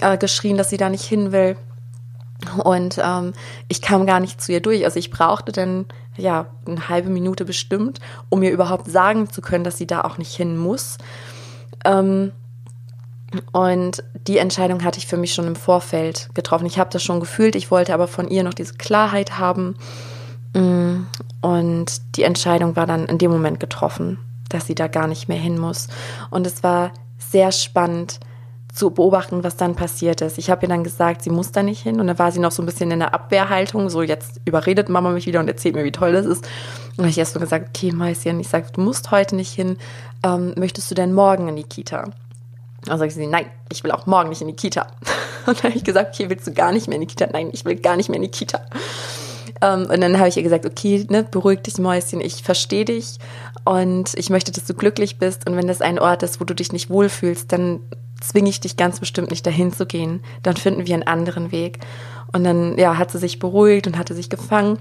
[0.00, 1.56] äh, geschrien, dass sie da nicht hin will.
[2.64, 3.34] Und ähm,
[3.68, 4.84] ich kam gar nicht zu ihr durch.
[4.84, 8.00] Also ich brauchte dann ja eine halbe Minute bestimmt,
[8.30, 10.98] um ihr überhaupt sagen zu können, dass sie da auch nicht hin muss.
[11.84, 12.32] Ähm,
[13.52, 16.66] und die Entscheidung hatte ich für mich schon im Vorfeld getroffen.
[16.66, 19.76] Ich habe das schon gefühlt, ich wollte aber von ihr noch diese Klarheit haben.
[20.54, 21.06] Mm,
[21.42, 25.38] und die Entscheidung war dann in dem Moment getroffen, dass sie da gar nicht mehr
[25.38, 25.88] hin muss.
[26.30, 28.20] Und es war sehr spannend
[28.72, 30.38] zu beobachten, was dann passiert ist.
[30.38, 31.98] Ich habe ihr dann gesagt, sie muss da nicht hin.
[31.98, 33.88] Und dann war sie noch so ein bisschen in der Abwehrhaltung.
[33.88, 36.46] So, jetzt überredet Mama mich wieder und erzählt mir, wie toll das ist.
[36.90, 39.78] Und habe ich erst so gesagt, okay, Mäuschen, ich sage, du musst heute nicht hin.
[40.22, 42.10] Ähm, möchtest du denn morgen in die Kita?
[42.86, 44.86] Dann ich sie, nein, ich will auch morgen nicht in die Kita.
[45.46, 47.28] Und dann habe ich gesagt, okay, willst du gar nicht mehr in die Kita?
[47.32, 48.60] Nein, ich will gar nicht mehr in die Kita.
[49.62, 52.84] Um, ähm, und dann habe ich ihr gesagt, okay, ne, beruhig dich, Mäuschen, ich verstehe
[52.84, 53.16] dich
[53.64, 55.48] und ich möchte, dass du glücklich bist.
[55.48, 57.80] Und wenn das ein Ort ist, wo du dich nicht wohlfühlst, dann
[58.20, 60.20] zwinge ich dich ganz bestimmt nicht dahin zu gehen.
[60.42, 61.78] Dann finden wir einen anderen Weg.
[62.32, 64.78] Und dann ja, hat sie sich beruhigt und hatte sich gefangen.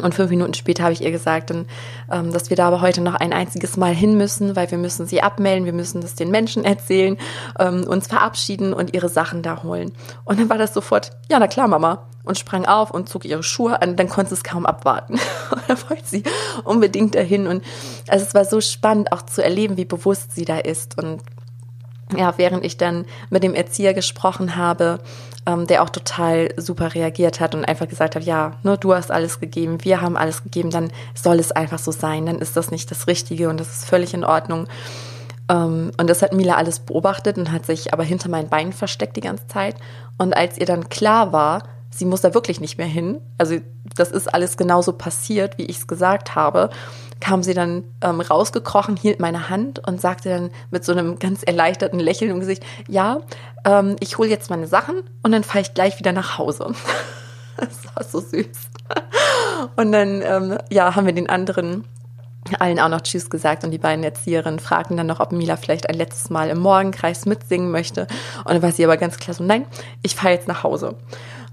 [0.00, 1.66] Und fünf Minuten später habe ich ihr gesagt, ähm,
[2.32, 5.20] dass wir da aber heute noch ein einziges Mal hin müssen, weil wir müssen sie
[5.20, 7.18] abmelden, wir müssen das den Menschen erzählen,
[7.58, 9.92] ähm, uns verabschieden und ihre Sachen da holen.
[10.24, 12.06] Und dann war das sofort, ja, na klar, Mama.
[12.22, 15.18] Und sprang auf und zog ihre Schuhe an, dann konnte es kaum abwarten.
[15.68, 16.22] dann wollte sie
[16.64, 17.46] unbedingt dahin.
[17.46, 17.64] Und
[18.08, 21.02] also es war so spannend, auch zu erleben, wie bewusst sie da ist.
[21.02, 21.22] Und
[22.16, 25.00] ja, während ich dann mit dem Erzieher gesprochen habe,
[25.46, 29.10] ähm, der auch total super reagiert hat und einfach gesagt hat, ja, ne, du hast
[29.10, 32.70] alles gegeben, wir haben alles gegeben, dann soll es einfach so sein, dann ist das
[32.70, 34.66] nicht das Richtige und das ist völlig in Ordnung.
[35.48, 39.16] Ähm, und das hat Mila alles beobachtet und hat sich aber hinter meinen Beinen versteckt
[39.16, 39.76] die ganze Zeit.
[40.18, 43.56] Und als ihr dann klar war, sie muss da wirklich nicht mehr hin, also
[43.96, 46.70] das ist alles genauso passiert, wie ich es gesagt habe,
[47.20, 51.42] kam sie dann ähm, rausgekrochen, hielt meine Hand und sagte dann mit so einem ganz
[51.42, 53.20] erleichterten Lächeln im Gesicht, ja,
[53.64, 56.72] ähm, ich hole jetzt meine Sachen und dann fahre ich gleich wieder nach Hause.
[57.56, 58.46] das war so süß.
[59.76, 61.84] Und dann, ähm, ja, haben wir den anderen
[62.58, 65.88] allen auch noch Tschüss gesagt und die beiden Erzieherinnen fragten dann noch, ob Mila vielleicht
[65.88, 68.06] ein letztes Mal im Morgenkreis mitsingen möchte.
[68.38, 69.66] Und dann war sie aber ganz klar so, nein,
[70.02, 70.96] ich fahre jetzt nach Hause.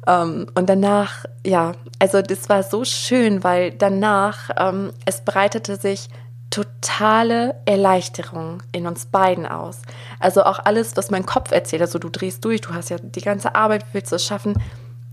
[0.08, 6.08] Ähm, und danach, ja, also das war so schön, weil danach, ähm, es breitete sich
[6.50, 9.82] totale Erleichterung in uns beiden aus.
[10.20, 13.22] Also auch alles, was mein Kopf erzählt, also du drehst durch, du hast ja die
[13.22, 14.54] ganze Arbeit, willst du es schaffen,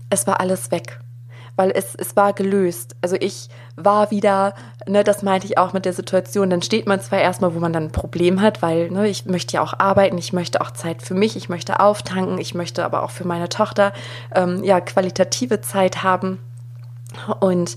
[0.09, 0.99] es war alles weg
[1.55, 2.95] weil es, es war gelöst.
[3.01, 4.53] Also ich war wieder,
[4.87, 7.73] ne, das meinte ich auch mit der Situation, dann steht man zwar erstmal, wo man
[7.73, 11.01] dann ein Problem hat, weil ne, ich möchte ja auch arbeiten, ich möchte auch Zeit
[11.01, 13.93] für mich, ich möchte auftanken, ich möchte aber auch für meine Tochter
[14.33, 16.39] ähm, ja qualitative Zeit haben.
[17.39, 17.75] Und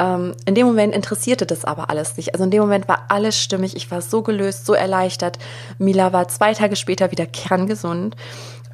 [0.00, 2.32] Ähm, in dem Moment interessierte das aber alles nicht.
[2.32, 3.74] Also in dem Moment war alles stimmig.
[3.74, 5.40] Ich war so gelöst, so erleichtert.
[5.78, 8.14] Mila war zwei Tage später wieder kerngesund.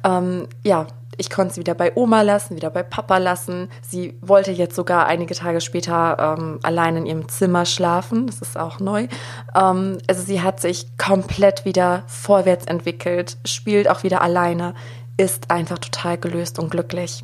[0.03, 0.85] Ähm, ja,
[1.17, 3.69] ich konnte sie wieder bei Oma lassen, wieder bei Papa lassen.
[3.81, 8.27] Sie wollte jetzt sogar einige Tage später ähm, allein in ihrem Zimmer schlafen.
[8.27, 9.07] Das ist auch neu.
[9.55, 14.73] Ähm, also sie hat sich komplett wieder vorwärts entwickelt, spielt auch wieder alleine,
[15.17, 17.23] ist einfach total gelöst und glücklich.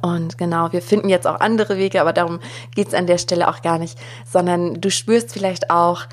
[0.00, 2.40] Und genau, wir finden jetzt auch andere Wege, aber darum
[2.74, 6.06] geht es an der Stelle auch gar nicht, sondern du spürst vielleicht auch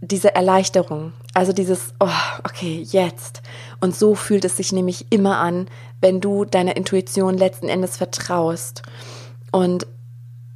[0.00, 2.08] diese Erleichterung, also dieses, oh,
[2.42, 3.42] okay, jetzt.
[3.80, 5.68] Und so fühlt es sich nämlich immer an,
[6.00, 8.82] wenn du deiner Intuition letzten Endes vertraust.
[9.52, 9.86] Und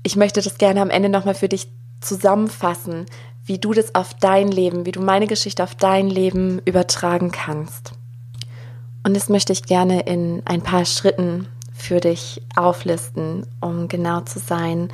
[0.03, 1.69] ich möchte das gerne am Ende nochmal für dich
[2.01, 3.07] zusammenfassen,
[3.45, 7.93] wie du das auf dein Leben, wie du meine Geschichte auf dein Leben übertragen kannst.
[9.05, 14.41] Und das möchte ich gerne in ein paar Schritten für dich auflisten, um genau zu
[14.41, 14.93] sein,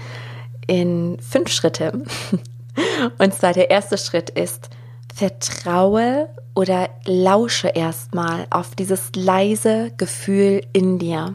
[0.67, 2.05] in fünf Schritte.
[3.19, 4.69] Und zwar der erste Schritt ist,
[5.19, 11.35] vertraue oder lausche erstmal auf dieses leise Gefühl in dir.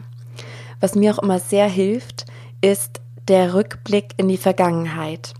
[0.80, 2.24] Was mir auch immer sehr hilft,
[2.62, 5.34] ist der Rückblick in die Vergangenheit.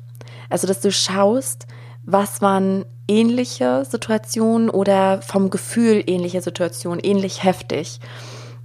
[0.50, 1.66] Also, dass du schaust,
[2.04, 7.98] was waren ähnliche Situationen oder vom Gefühl ähnliche Situationen, ähnlich heftig.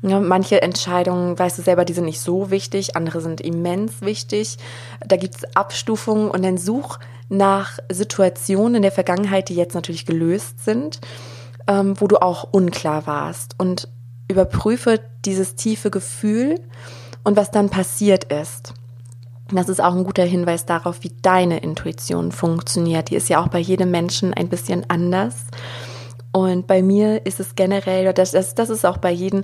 [0.01, 4.57] Manche Entscheidungen, weißt du selber, die sind nicht so wichtig, andere sind immens wichtig.
[5.05, 10.05] Da gibt es Abstufungen und dann such nach Situationen in der Vergangenheit, die jetzt natürlich
[10.05, 11.01] gelöst sind,
[11.67, 13.89] ähm, wo du auch unklar warst und
[14.29, 16.61] überprüfe dieses tiefe Gefühl
[17.23, 18.73] und was dann passiert ist.
[19.51, 23.09] Das ist auch ein guter Hinweis darauf, wie deine Intuition funktioniert.
[23.09, 25.35] Die ist ja auch bei jedem Menschen ein bisschen anders.
[26.31, 29.43] Und bei mir ist es generell, das, das, das ist auch bei jedem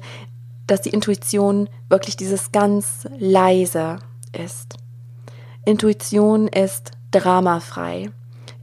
[0.68, 4.00] dass die Intuition wirklich dieses ganz leise
[4.34, 4.78] ist.
[5.66, 8.12] Intuition ist dramafrei.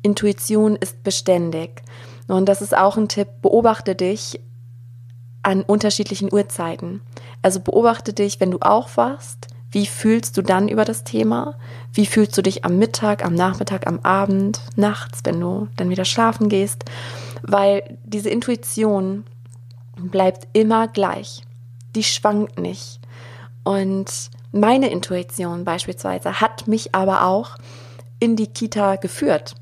[0.03, 1.83] Intuition ist beständig.
[2.29, 4.41] Und das ist auch ein Tipp, beobachte dich
[5.43, 7.01] an unterschiedlichen Uhrzeiten.
[7.43, 11.55] Also beobachte dich, wenn du aufwachst, wie fühlst du dann über das Thema?
[11.93, 16.05] Wie fühlst du dich am Mittag, am Nachmittag, am Abend, nachts, wenn du dann wieder
[16.05, 16.85] schlafen gehst?
[17.43, 19.25] Weil diese Intuition
[19.97, 21.43] bleibt immer gleich
[21.95, 23.01] die schwankt nicht.
[23.65, 27.57] Und meine Intuition beispielsweise hat mich aber auch
[28.19, 29.55] in die Kita geführt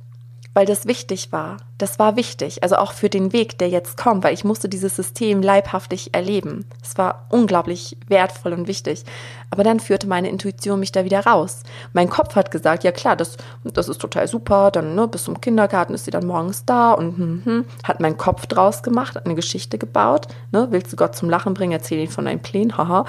[0.53, 1.59] weil das wichtig war.
[1.79, 4.97] Das war wichtig, also auch für den Weg, der jetzt kommt, weil ich musste dieses
[4.97, 6.67] System leibhaftig erleben.
[6.83, 9.05] Es war unglaublich wertvoll und wichtig.
[9.51, 11.63] Aber dann führte meine Intuition mich da wieder raus.
[11.93, 15.41] Mein Kopf hat gesagt, ja klar, das, das ist total super, dann ne, bis zum
[15.41, 19.35] Kindergarten ist sie dann morgens da und hm, hm, hat mein Kopf draus gemacht, eine
[19.35, 20.27] Geschichte gebaut.
[20.51, 23.05] Ne, willst du Gott zum Lachen bringen, erzähl ihn von deinen Plänen, haha.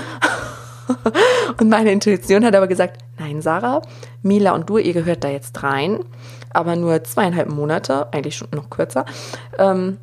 [1.60, 3.82] und meine Intuition hat aber gesagt, nein, Sarah,
[4.22, 6.00] Mila und du, ihr gehört da jetzt rein
[6.54, 9.06] aber nur zweieinhalb Monate, eigentlich schon noch kürzer.
[9.58, 9.98] Ähm,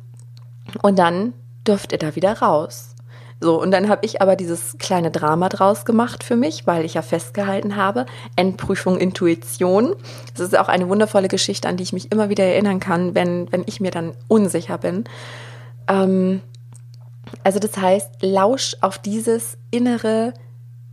[0.81, 1.33] und dann
[1.67, 2.95] dürft ihr da wieder raus.
[3.41, 6.95] So, und dann habe ich aber dieses kleine Drama draus gemacht für mich, weil ich
[6.95, 9.95] ja festgehalten habe, Endprüfung Intuition.
[10.33, 13.49] Das ist auch eine wundervolle Geschichte, an die ich mich immer wieder erinnern kann, wenn,
[13.51, 15.05] wenn ich mir dann unsicher bin.
[15.87, 16.41] Ähm,
[17.43, 20.33] also das heißt, lausch auf dieses innere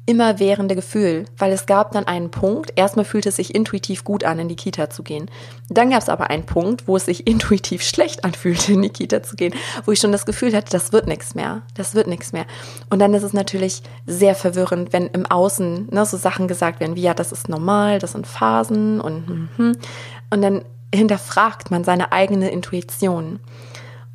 [0.07, 4.39] immerwährende Gefühl, weil es gab dann einen Punkt, erstmal fühlte es sich intuitiv gut an,
[4.39, 5.29] in die Kita zu gehen.
[5.69, 9.25] Dann gab es aber einen Punkt, wo es sich intuitiv schlecht anfühlte, in die Kita
[9.25, 12.33] zu gehen, wo ich schon das Gefühl hatte, das wird nichts mehr, das wird nichts
[12.33, 12.47] mehr.
[12.89, 16.95] Und dann ist es natürlich sehr verwirrend, wenn im Außen ne, so Sachen gesagt werden
[16.95, 19.73] wie, ja, das ist normal, das sind Phasen und hm, hm.
[20.31, 20.65] und dann
[20.95, 23.41] hinterfragt man seine eigene Intuition.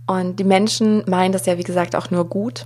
[0.07, 2.65] Und die Menschen meinen das ja, wie gesagt, auch nur gut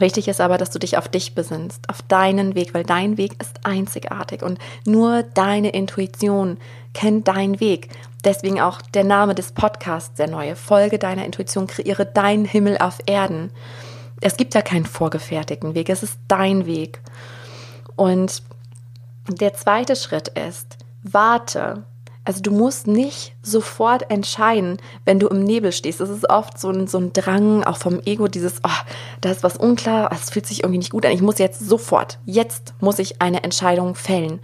[0.00, 3.40] Wichtig ist aber, dass du dich auf dich besinnst, auf deinen Weg, weil dein Weg
[3.40, 6.56] ist einzigartig und nur deine Intuition
[6.94, 7.90] kennt deinen Weg.
[8.24, 12.98] Deswegen auch der Name des Podcasts, der neue Folge deiner Intuition, kreiere deinen Himmel auf
[13.04, 13.50] Erden.
[14.22, 17.00] Es gibt ja keinen vorgefertigten Weg, es ist dein Weg.
[17.94, 18.42] Und
[19.28, 21.84] der zweite Schritt ist, warte,
[22.24, 26.00] also du musst nicht sofort entscheiden, wenn du im Nebel stehst.
[26.00, 28.84] Es ist oft so ein, so ein Drang, auch vom Ego, dieses, oh,
[29.20, 31.12] da ist was unklar, es fühlt sich irgendwie nicht gut an.
[31.12, 34.40] Ich muss jetzt sofort, jetzt muss ich eine Entscheidung fällen.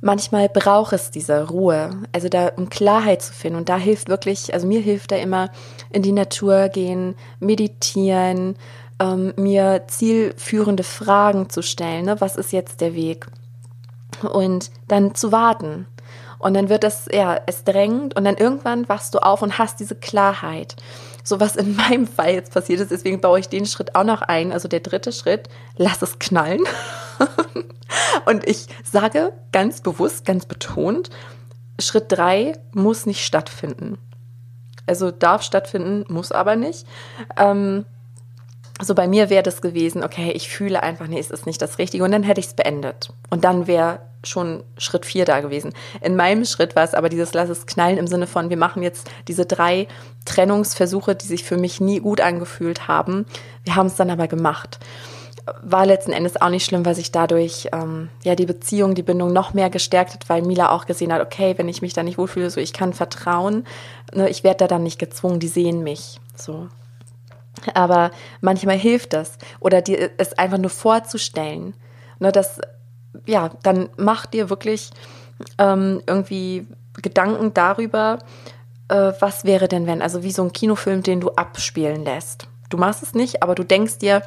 [0.00, 3.58] Manchmal braucht es diese Ruhe, also da um Klarheit zu finden.
[3.58, 5.50] Und da hilft wirklich, also mir hilft da immer
[5.92, 8.56] in die Natur gehen, meditieren,
[8.98, 12.06] ähm, mir zielführende Fragen zu stellen.
[12.06, 12.20] Ne?
[12.20, 13.26] Was ist jetzt der Weg?
[14.22, 15.86] Und dann zu warten
[16.40, 19.78] und dann wird es, ja, es drängt und dann irgendwann wachst du auf und hast
[19.78, 20.74] diese Klarheit.
[21.22, 24.22] So was in meinem Fall jetzt passiert ist, deswegen baue ich den Schritt auch noch
[24.22, 24.50] ein.
[24.50, 26.62] Also der dritte Schritt, lass es knallen.
[28.24, 31.10] Und ich sage ganz bewusst, ganz betont,
[31.78, 33.98] Schritt drei muss nicht stattfinden.
[34.86, 36.86] Also darf stattfinden, muss aber nicht.
[37.36, 37.84] Ähm,
[38.80, 41.78] so bei mir wäre das gewesen, okay, ich fühle einfach, nee, es ist nicht das
[41.78, 43.12] Richtige und dann hätte ich es beendet.
[43.28, 45.72] Und dann wäre schon Schritt vier da gewesen.
[46.00, 48.82] In meinem Schritt war es aber dieses Lass es knallen im Sinne von, wir machen
[48.82, 49.88] jetzt diese drei
[50.24, 53.26] Trennungsversuche, die sich für mich nie gut angefühlt haben.
[53.64, 54.78] Wir haben es dann aber gemacht.
[55.62, 59.32] War letzten Endes auch nicht schlimm, weil sich dadurch ähm, ja die Beziehung, die Bindung
[59.32, 62.18] noch mehr gestärkt hat, weil Mila auch gesehen hat, okay, wenn ich mich da nicht
[62.18, 63.64] wohlfühle, so ich kann vertrauen,
[64.14, 66.20] ne, ich werde da dann nicht gezwungen, die sehen mich.
[66.36, 66.68] So,
[67.74, 68.10] aber
[68.40, 69.38] manchmal hilft das.
[69.60, 71.74] Oder dir es einfach nur vorzustellen.
[72.18, 72.60] Ne, dass,
[73.26, 74.90] ja, dann mach dir wirklich
[75.58, 76.66] ähm, irgendwie
[77.00, 78.18] Gedanken darüber,
[78.88, 80.02] äh, was wäre denn wenn.
[80.02, 82.46] Also wie so ein Kinofilm, den du abspielen lässt.
[82.68, 84.22] Du machst es nicht, aber du denkst dir,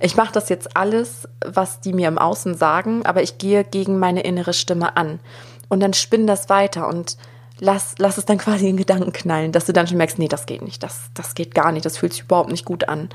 [0.00, 3.98] ich mache das jetzt alles, was die mir im Außen sagen, aber ich gehe gegen
[3.98, 5.20] meine innere Stimme an.
[5.68, 7.16] Und dann spinn das weiter und
[7.58, 10.46] lass, lass es dann quasi in Gedanken knallen, dass du dann schon merkst, nee, das
[10.46, 13.08] geht nicht, das, das geht gar nicht, das fühlt sich überhaupt nicht gut an.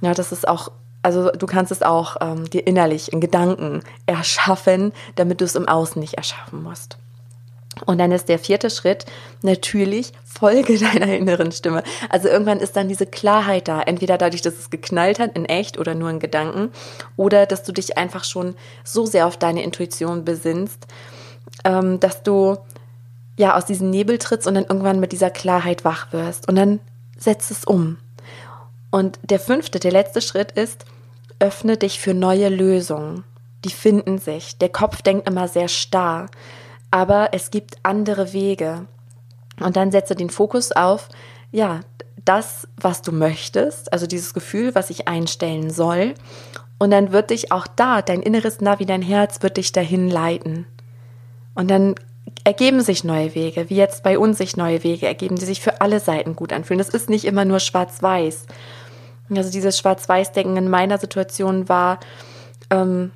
[0.00, 0.70] Ja, das ist auch,
[1.02, 5.68] also du kannst es auch ähm, dir innerlich in Gedanken erschaffen, damit du es im
[5.68, 6.98] Außen nicht erschaffen musst.
[7.86, 9.06] Und dann ist der vierte Schritt
[9.42, 11.82] natürlich Folge deiner inneren Stimme.
[12.08, 15.78] Also irgendwann ist dann diese Klarheit da, entweder dadurch, dass es geknallt hat in echt
[15.78, 16.70] oder nur in Gedanken,
[17.16, 20.86] oder dass du dich einfach schon so sehr auf deine Intuition besinnst,
[21.64, 22.56] ähm, dass du
[23.36, 26.80] ja aus diesem Nebel trittst und dann irgendwann mit dieser Klarheit wach wirst und dann
[27.16, 27.98] setzt es um.
[28.90, 30.84] Und der fünfte, der letzte Schritt ist,
[31.38, 33.24] öffne dich für neue Lösungen.
[33.64, 34.58] Die finden sich.
[34.58, 36.26] Der Kopf denkt immer sehr starr,
[36.90, 38.86] aber es gibt andere Wege.
[39.60, 41.08] Und dann setze den Fokus auf,
[41.50, 41.80] ja,
[42.24, 46.14] das, was du möchtest, also dieses Gefühl, was ich einstellen soll.
[46.78, 50.66] Und dann wird dich auch da, dein inneres Navi, dein Herz wird dich dahin leiten.
[51.54, 51.94] Und dann
[52.44, 55.80] ergeben sich neue Wege, wie jetzt bei uns sich neue Wege ergeben, die sich für
[55.80, 56.78] alle Seiten gut anfühlen.
[56.78, 58.46] Das ist nicht immer nur schwarz-weiß.
[59.34, 62.00] Also dieses Schwarz-Weiß-Denken in meiner Situation war
[62.70, 63.10] ähm,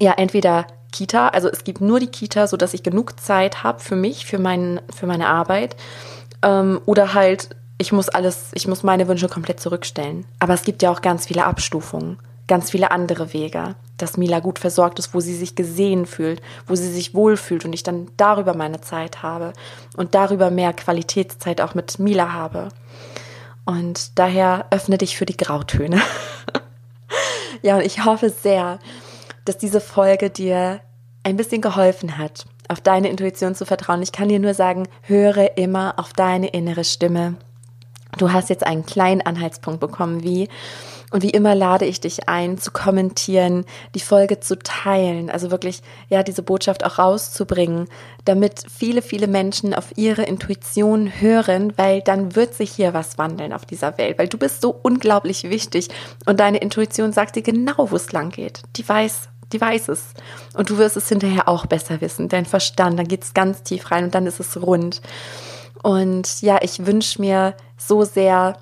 [0.00, 3.80] ja entweder Kita, also es gibt nur die Kita, so dass ich genug Zeit habe
[3.80, 5.76] für mich, für, mein, für meine Arbeit,
[6.42, 10.24] ähm, oder halt ich muss alles, ich muss meine Wünsche komplett zurückstellen.
[10.38, 14.58] Aber es gibt ja auch ganz viele Abstufungen ganz viele andere Wege, dass Mila gut
[14.58, 18.54] versorgt ist, wo sie sich gesehen fühlt, wo sie sich wohlfühlt und ich dann darüber
[18.54, 19.52] meine Zeit habe
[19.96, 22.68] und darüber mehr Qualitätszeit auch mit Mila habe.
[23.66, 26.00] Und daher öffne dich für die Grautöne.
[27.62, 28.78] ja, und ich hoffe sehr,
[29.44, 30.80] dass diese Folge dir
[31.24, 34.02] ein bisschen geholfen hat, auf deine Intuition zu vertrauen.
[34.02, 37.34] Ich kann dir nur sagen, höre immer auf deine innere Stimme.
[38.18, 40.48] Du hast jetzt einen kleinen Anhaltspunkt bekommen, wie
[41.10, 45.82] und wie immer lade ich dich ein, zu kommentieren, die Folge zu teilen, also wirklich,
[46.08, 47.88] ja, diese Botschaft auch rauszubringen,
[48.24, 53.52] damit viele, viele Menschen auf ihre Intuition hören, weil dann wird sich hier was wandeln
[53.52, 55.88] auf dieser Welt, weil du bist so unglaublich wichtig
[56.26, 58.62] und deine Intuition sagt dir genau, wo es lang geht.
[58.76, 60.14] Die weiß, die weiß es.
[60.54, 62.28] Und du wirst es hinterher auch besser wissen.
[62.28, 65.00] Dein Verstand, dann geht es ganz tief rein und dann ist es rund.
[65.82, 68.56] Und ja, ich wünsche mir so sehr,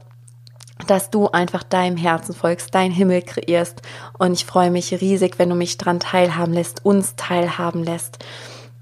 [0.87, 3.83] dass du einfach deinem Herzen folgst, dein Himmel kreierst.
[4.19, 8.19] Und ich freue mich riesig, wenn du mich dran teilhaben lässt, uns teilhaben lässt.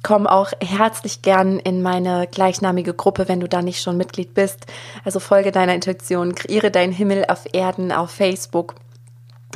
[0.02, 4.66] Komm auch herzlich gern in meine gleichnamige Gruppe, wenn du da nicht schon Mitglied bist.
[5.04, 8.74] Also folge deiner Intuition, kreiere deinen Himmel auf Erden auf Facebook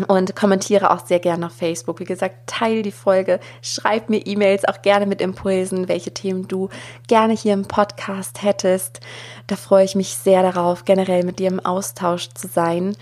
[0.07, 2.01] und kommentiere auch sehr gerne auf Facebook.
[2.01, 6.69] Wie gesagt, teile die Folge, schreib mir E-Mails auch gerne mit Impulsen, welche Themen du
[7.09, 9.01] gerne hier im Podcast hättest.
[9.47, 12.97] Da freue ich mich sehr darauf, generell mit dir im Austausch zu sein.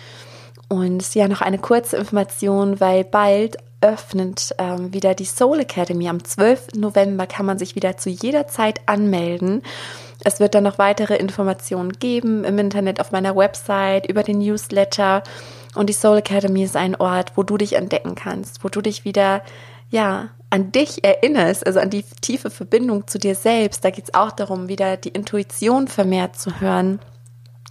[0.69, 6.09] Und ja, noch eine kurze Information, weil bald öffnet ähm, wieder die Soul Academy.
[6.09, 6.75] Am 12.
[6.77, 9.63] November kann man sich wieder zu jeder Zeit anmelden.
[10.25, 15.23] Es wird dann noch weitere Informationen geben im Internet, auf meiner Website, über den Newsletter.
[15.75, 19.05] Und die Soul Academy ist ein Ort, wo du dich entdecken kannst, wo du dich
[19.05, 19.43] wieder,
[19.91, 23.85] ja, an dich erinnerst, also an die tiefe Verbindung zu dir selbst.
[23.85, 27.01] Da geht es auch darum, wieder die Intuition vermehrt zu hören,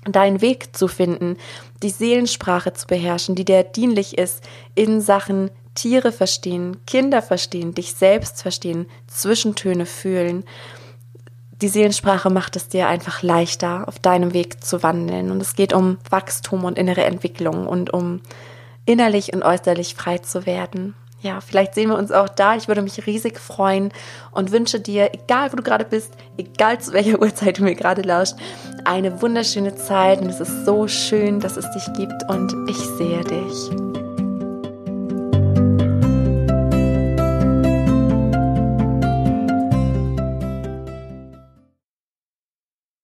[0.06, 1.38] deinen Weg zu finden,
[1.82, 4.44] die Seelensprache zu beherrschen, die dir dienlich ist
[4.76, 10.44] in Sachen Tiere verstehen, Kinder verstehen, dich selbst verstehen, Zwischentöne fühlen
[11.62, 15.32] die Seelensprache macht es dir einfach leichter, auf deinem Weg zu wandeln.
[15.32, 18.20] Und es geht um Wachstum und innere Entwicklung und um
[18.86, 20.94] innerlich und äußerlich frei zu werden.
[21.24, 22.56] Ja, vielleicht sehen wir uns auch da.
[22.58, 23.94] Ich würde mich riesig freuen
[24.32, 28.02] und wünsche dir, egal wo du gerade bist, egal zu welcher Uhrzeit du mir gerade
[28.02, 28.36] lauscht,
[28.84, 30.20] eine wunderschöne Zeit.
[30.20, 34.03] Und es ist so schön, dass es dich gibt und ich sehe dich.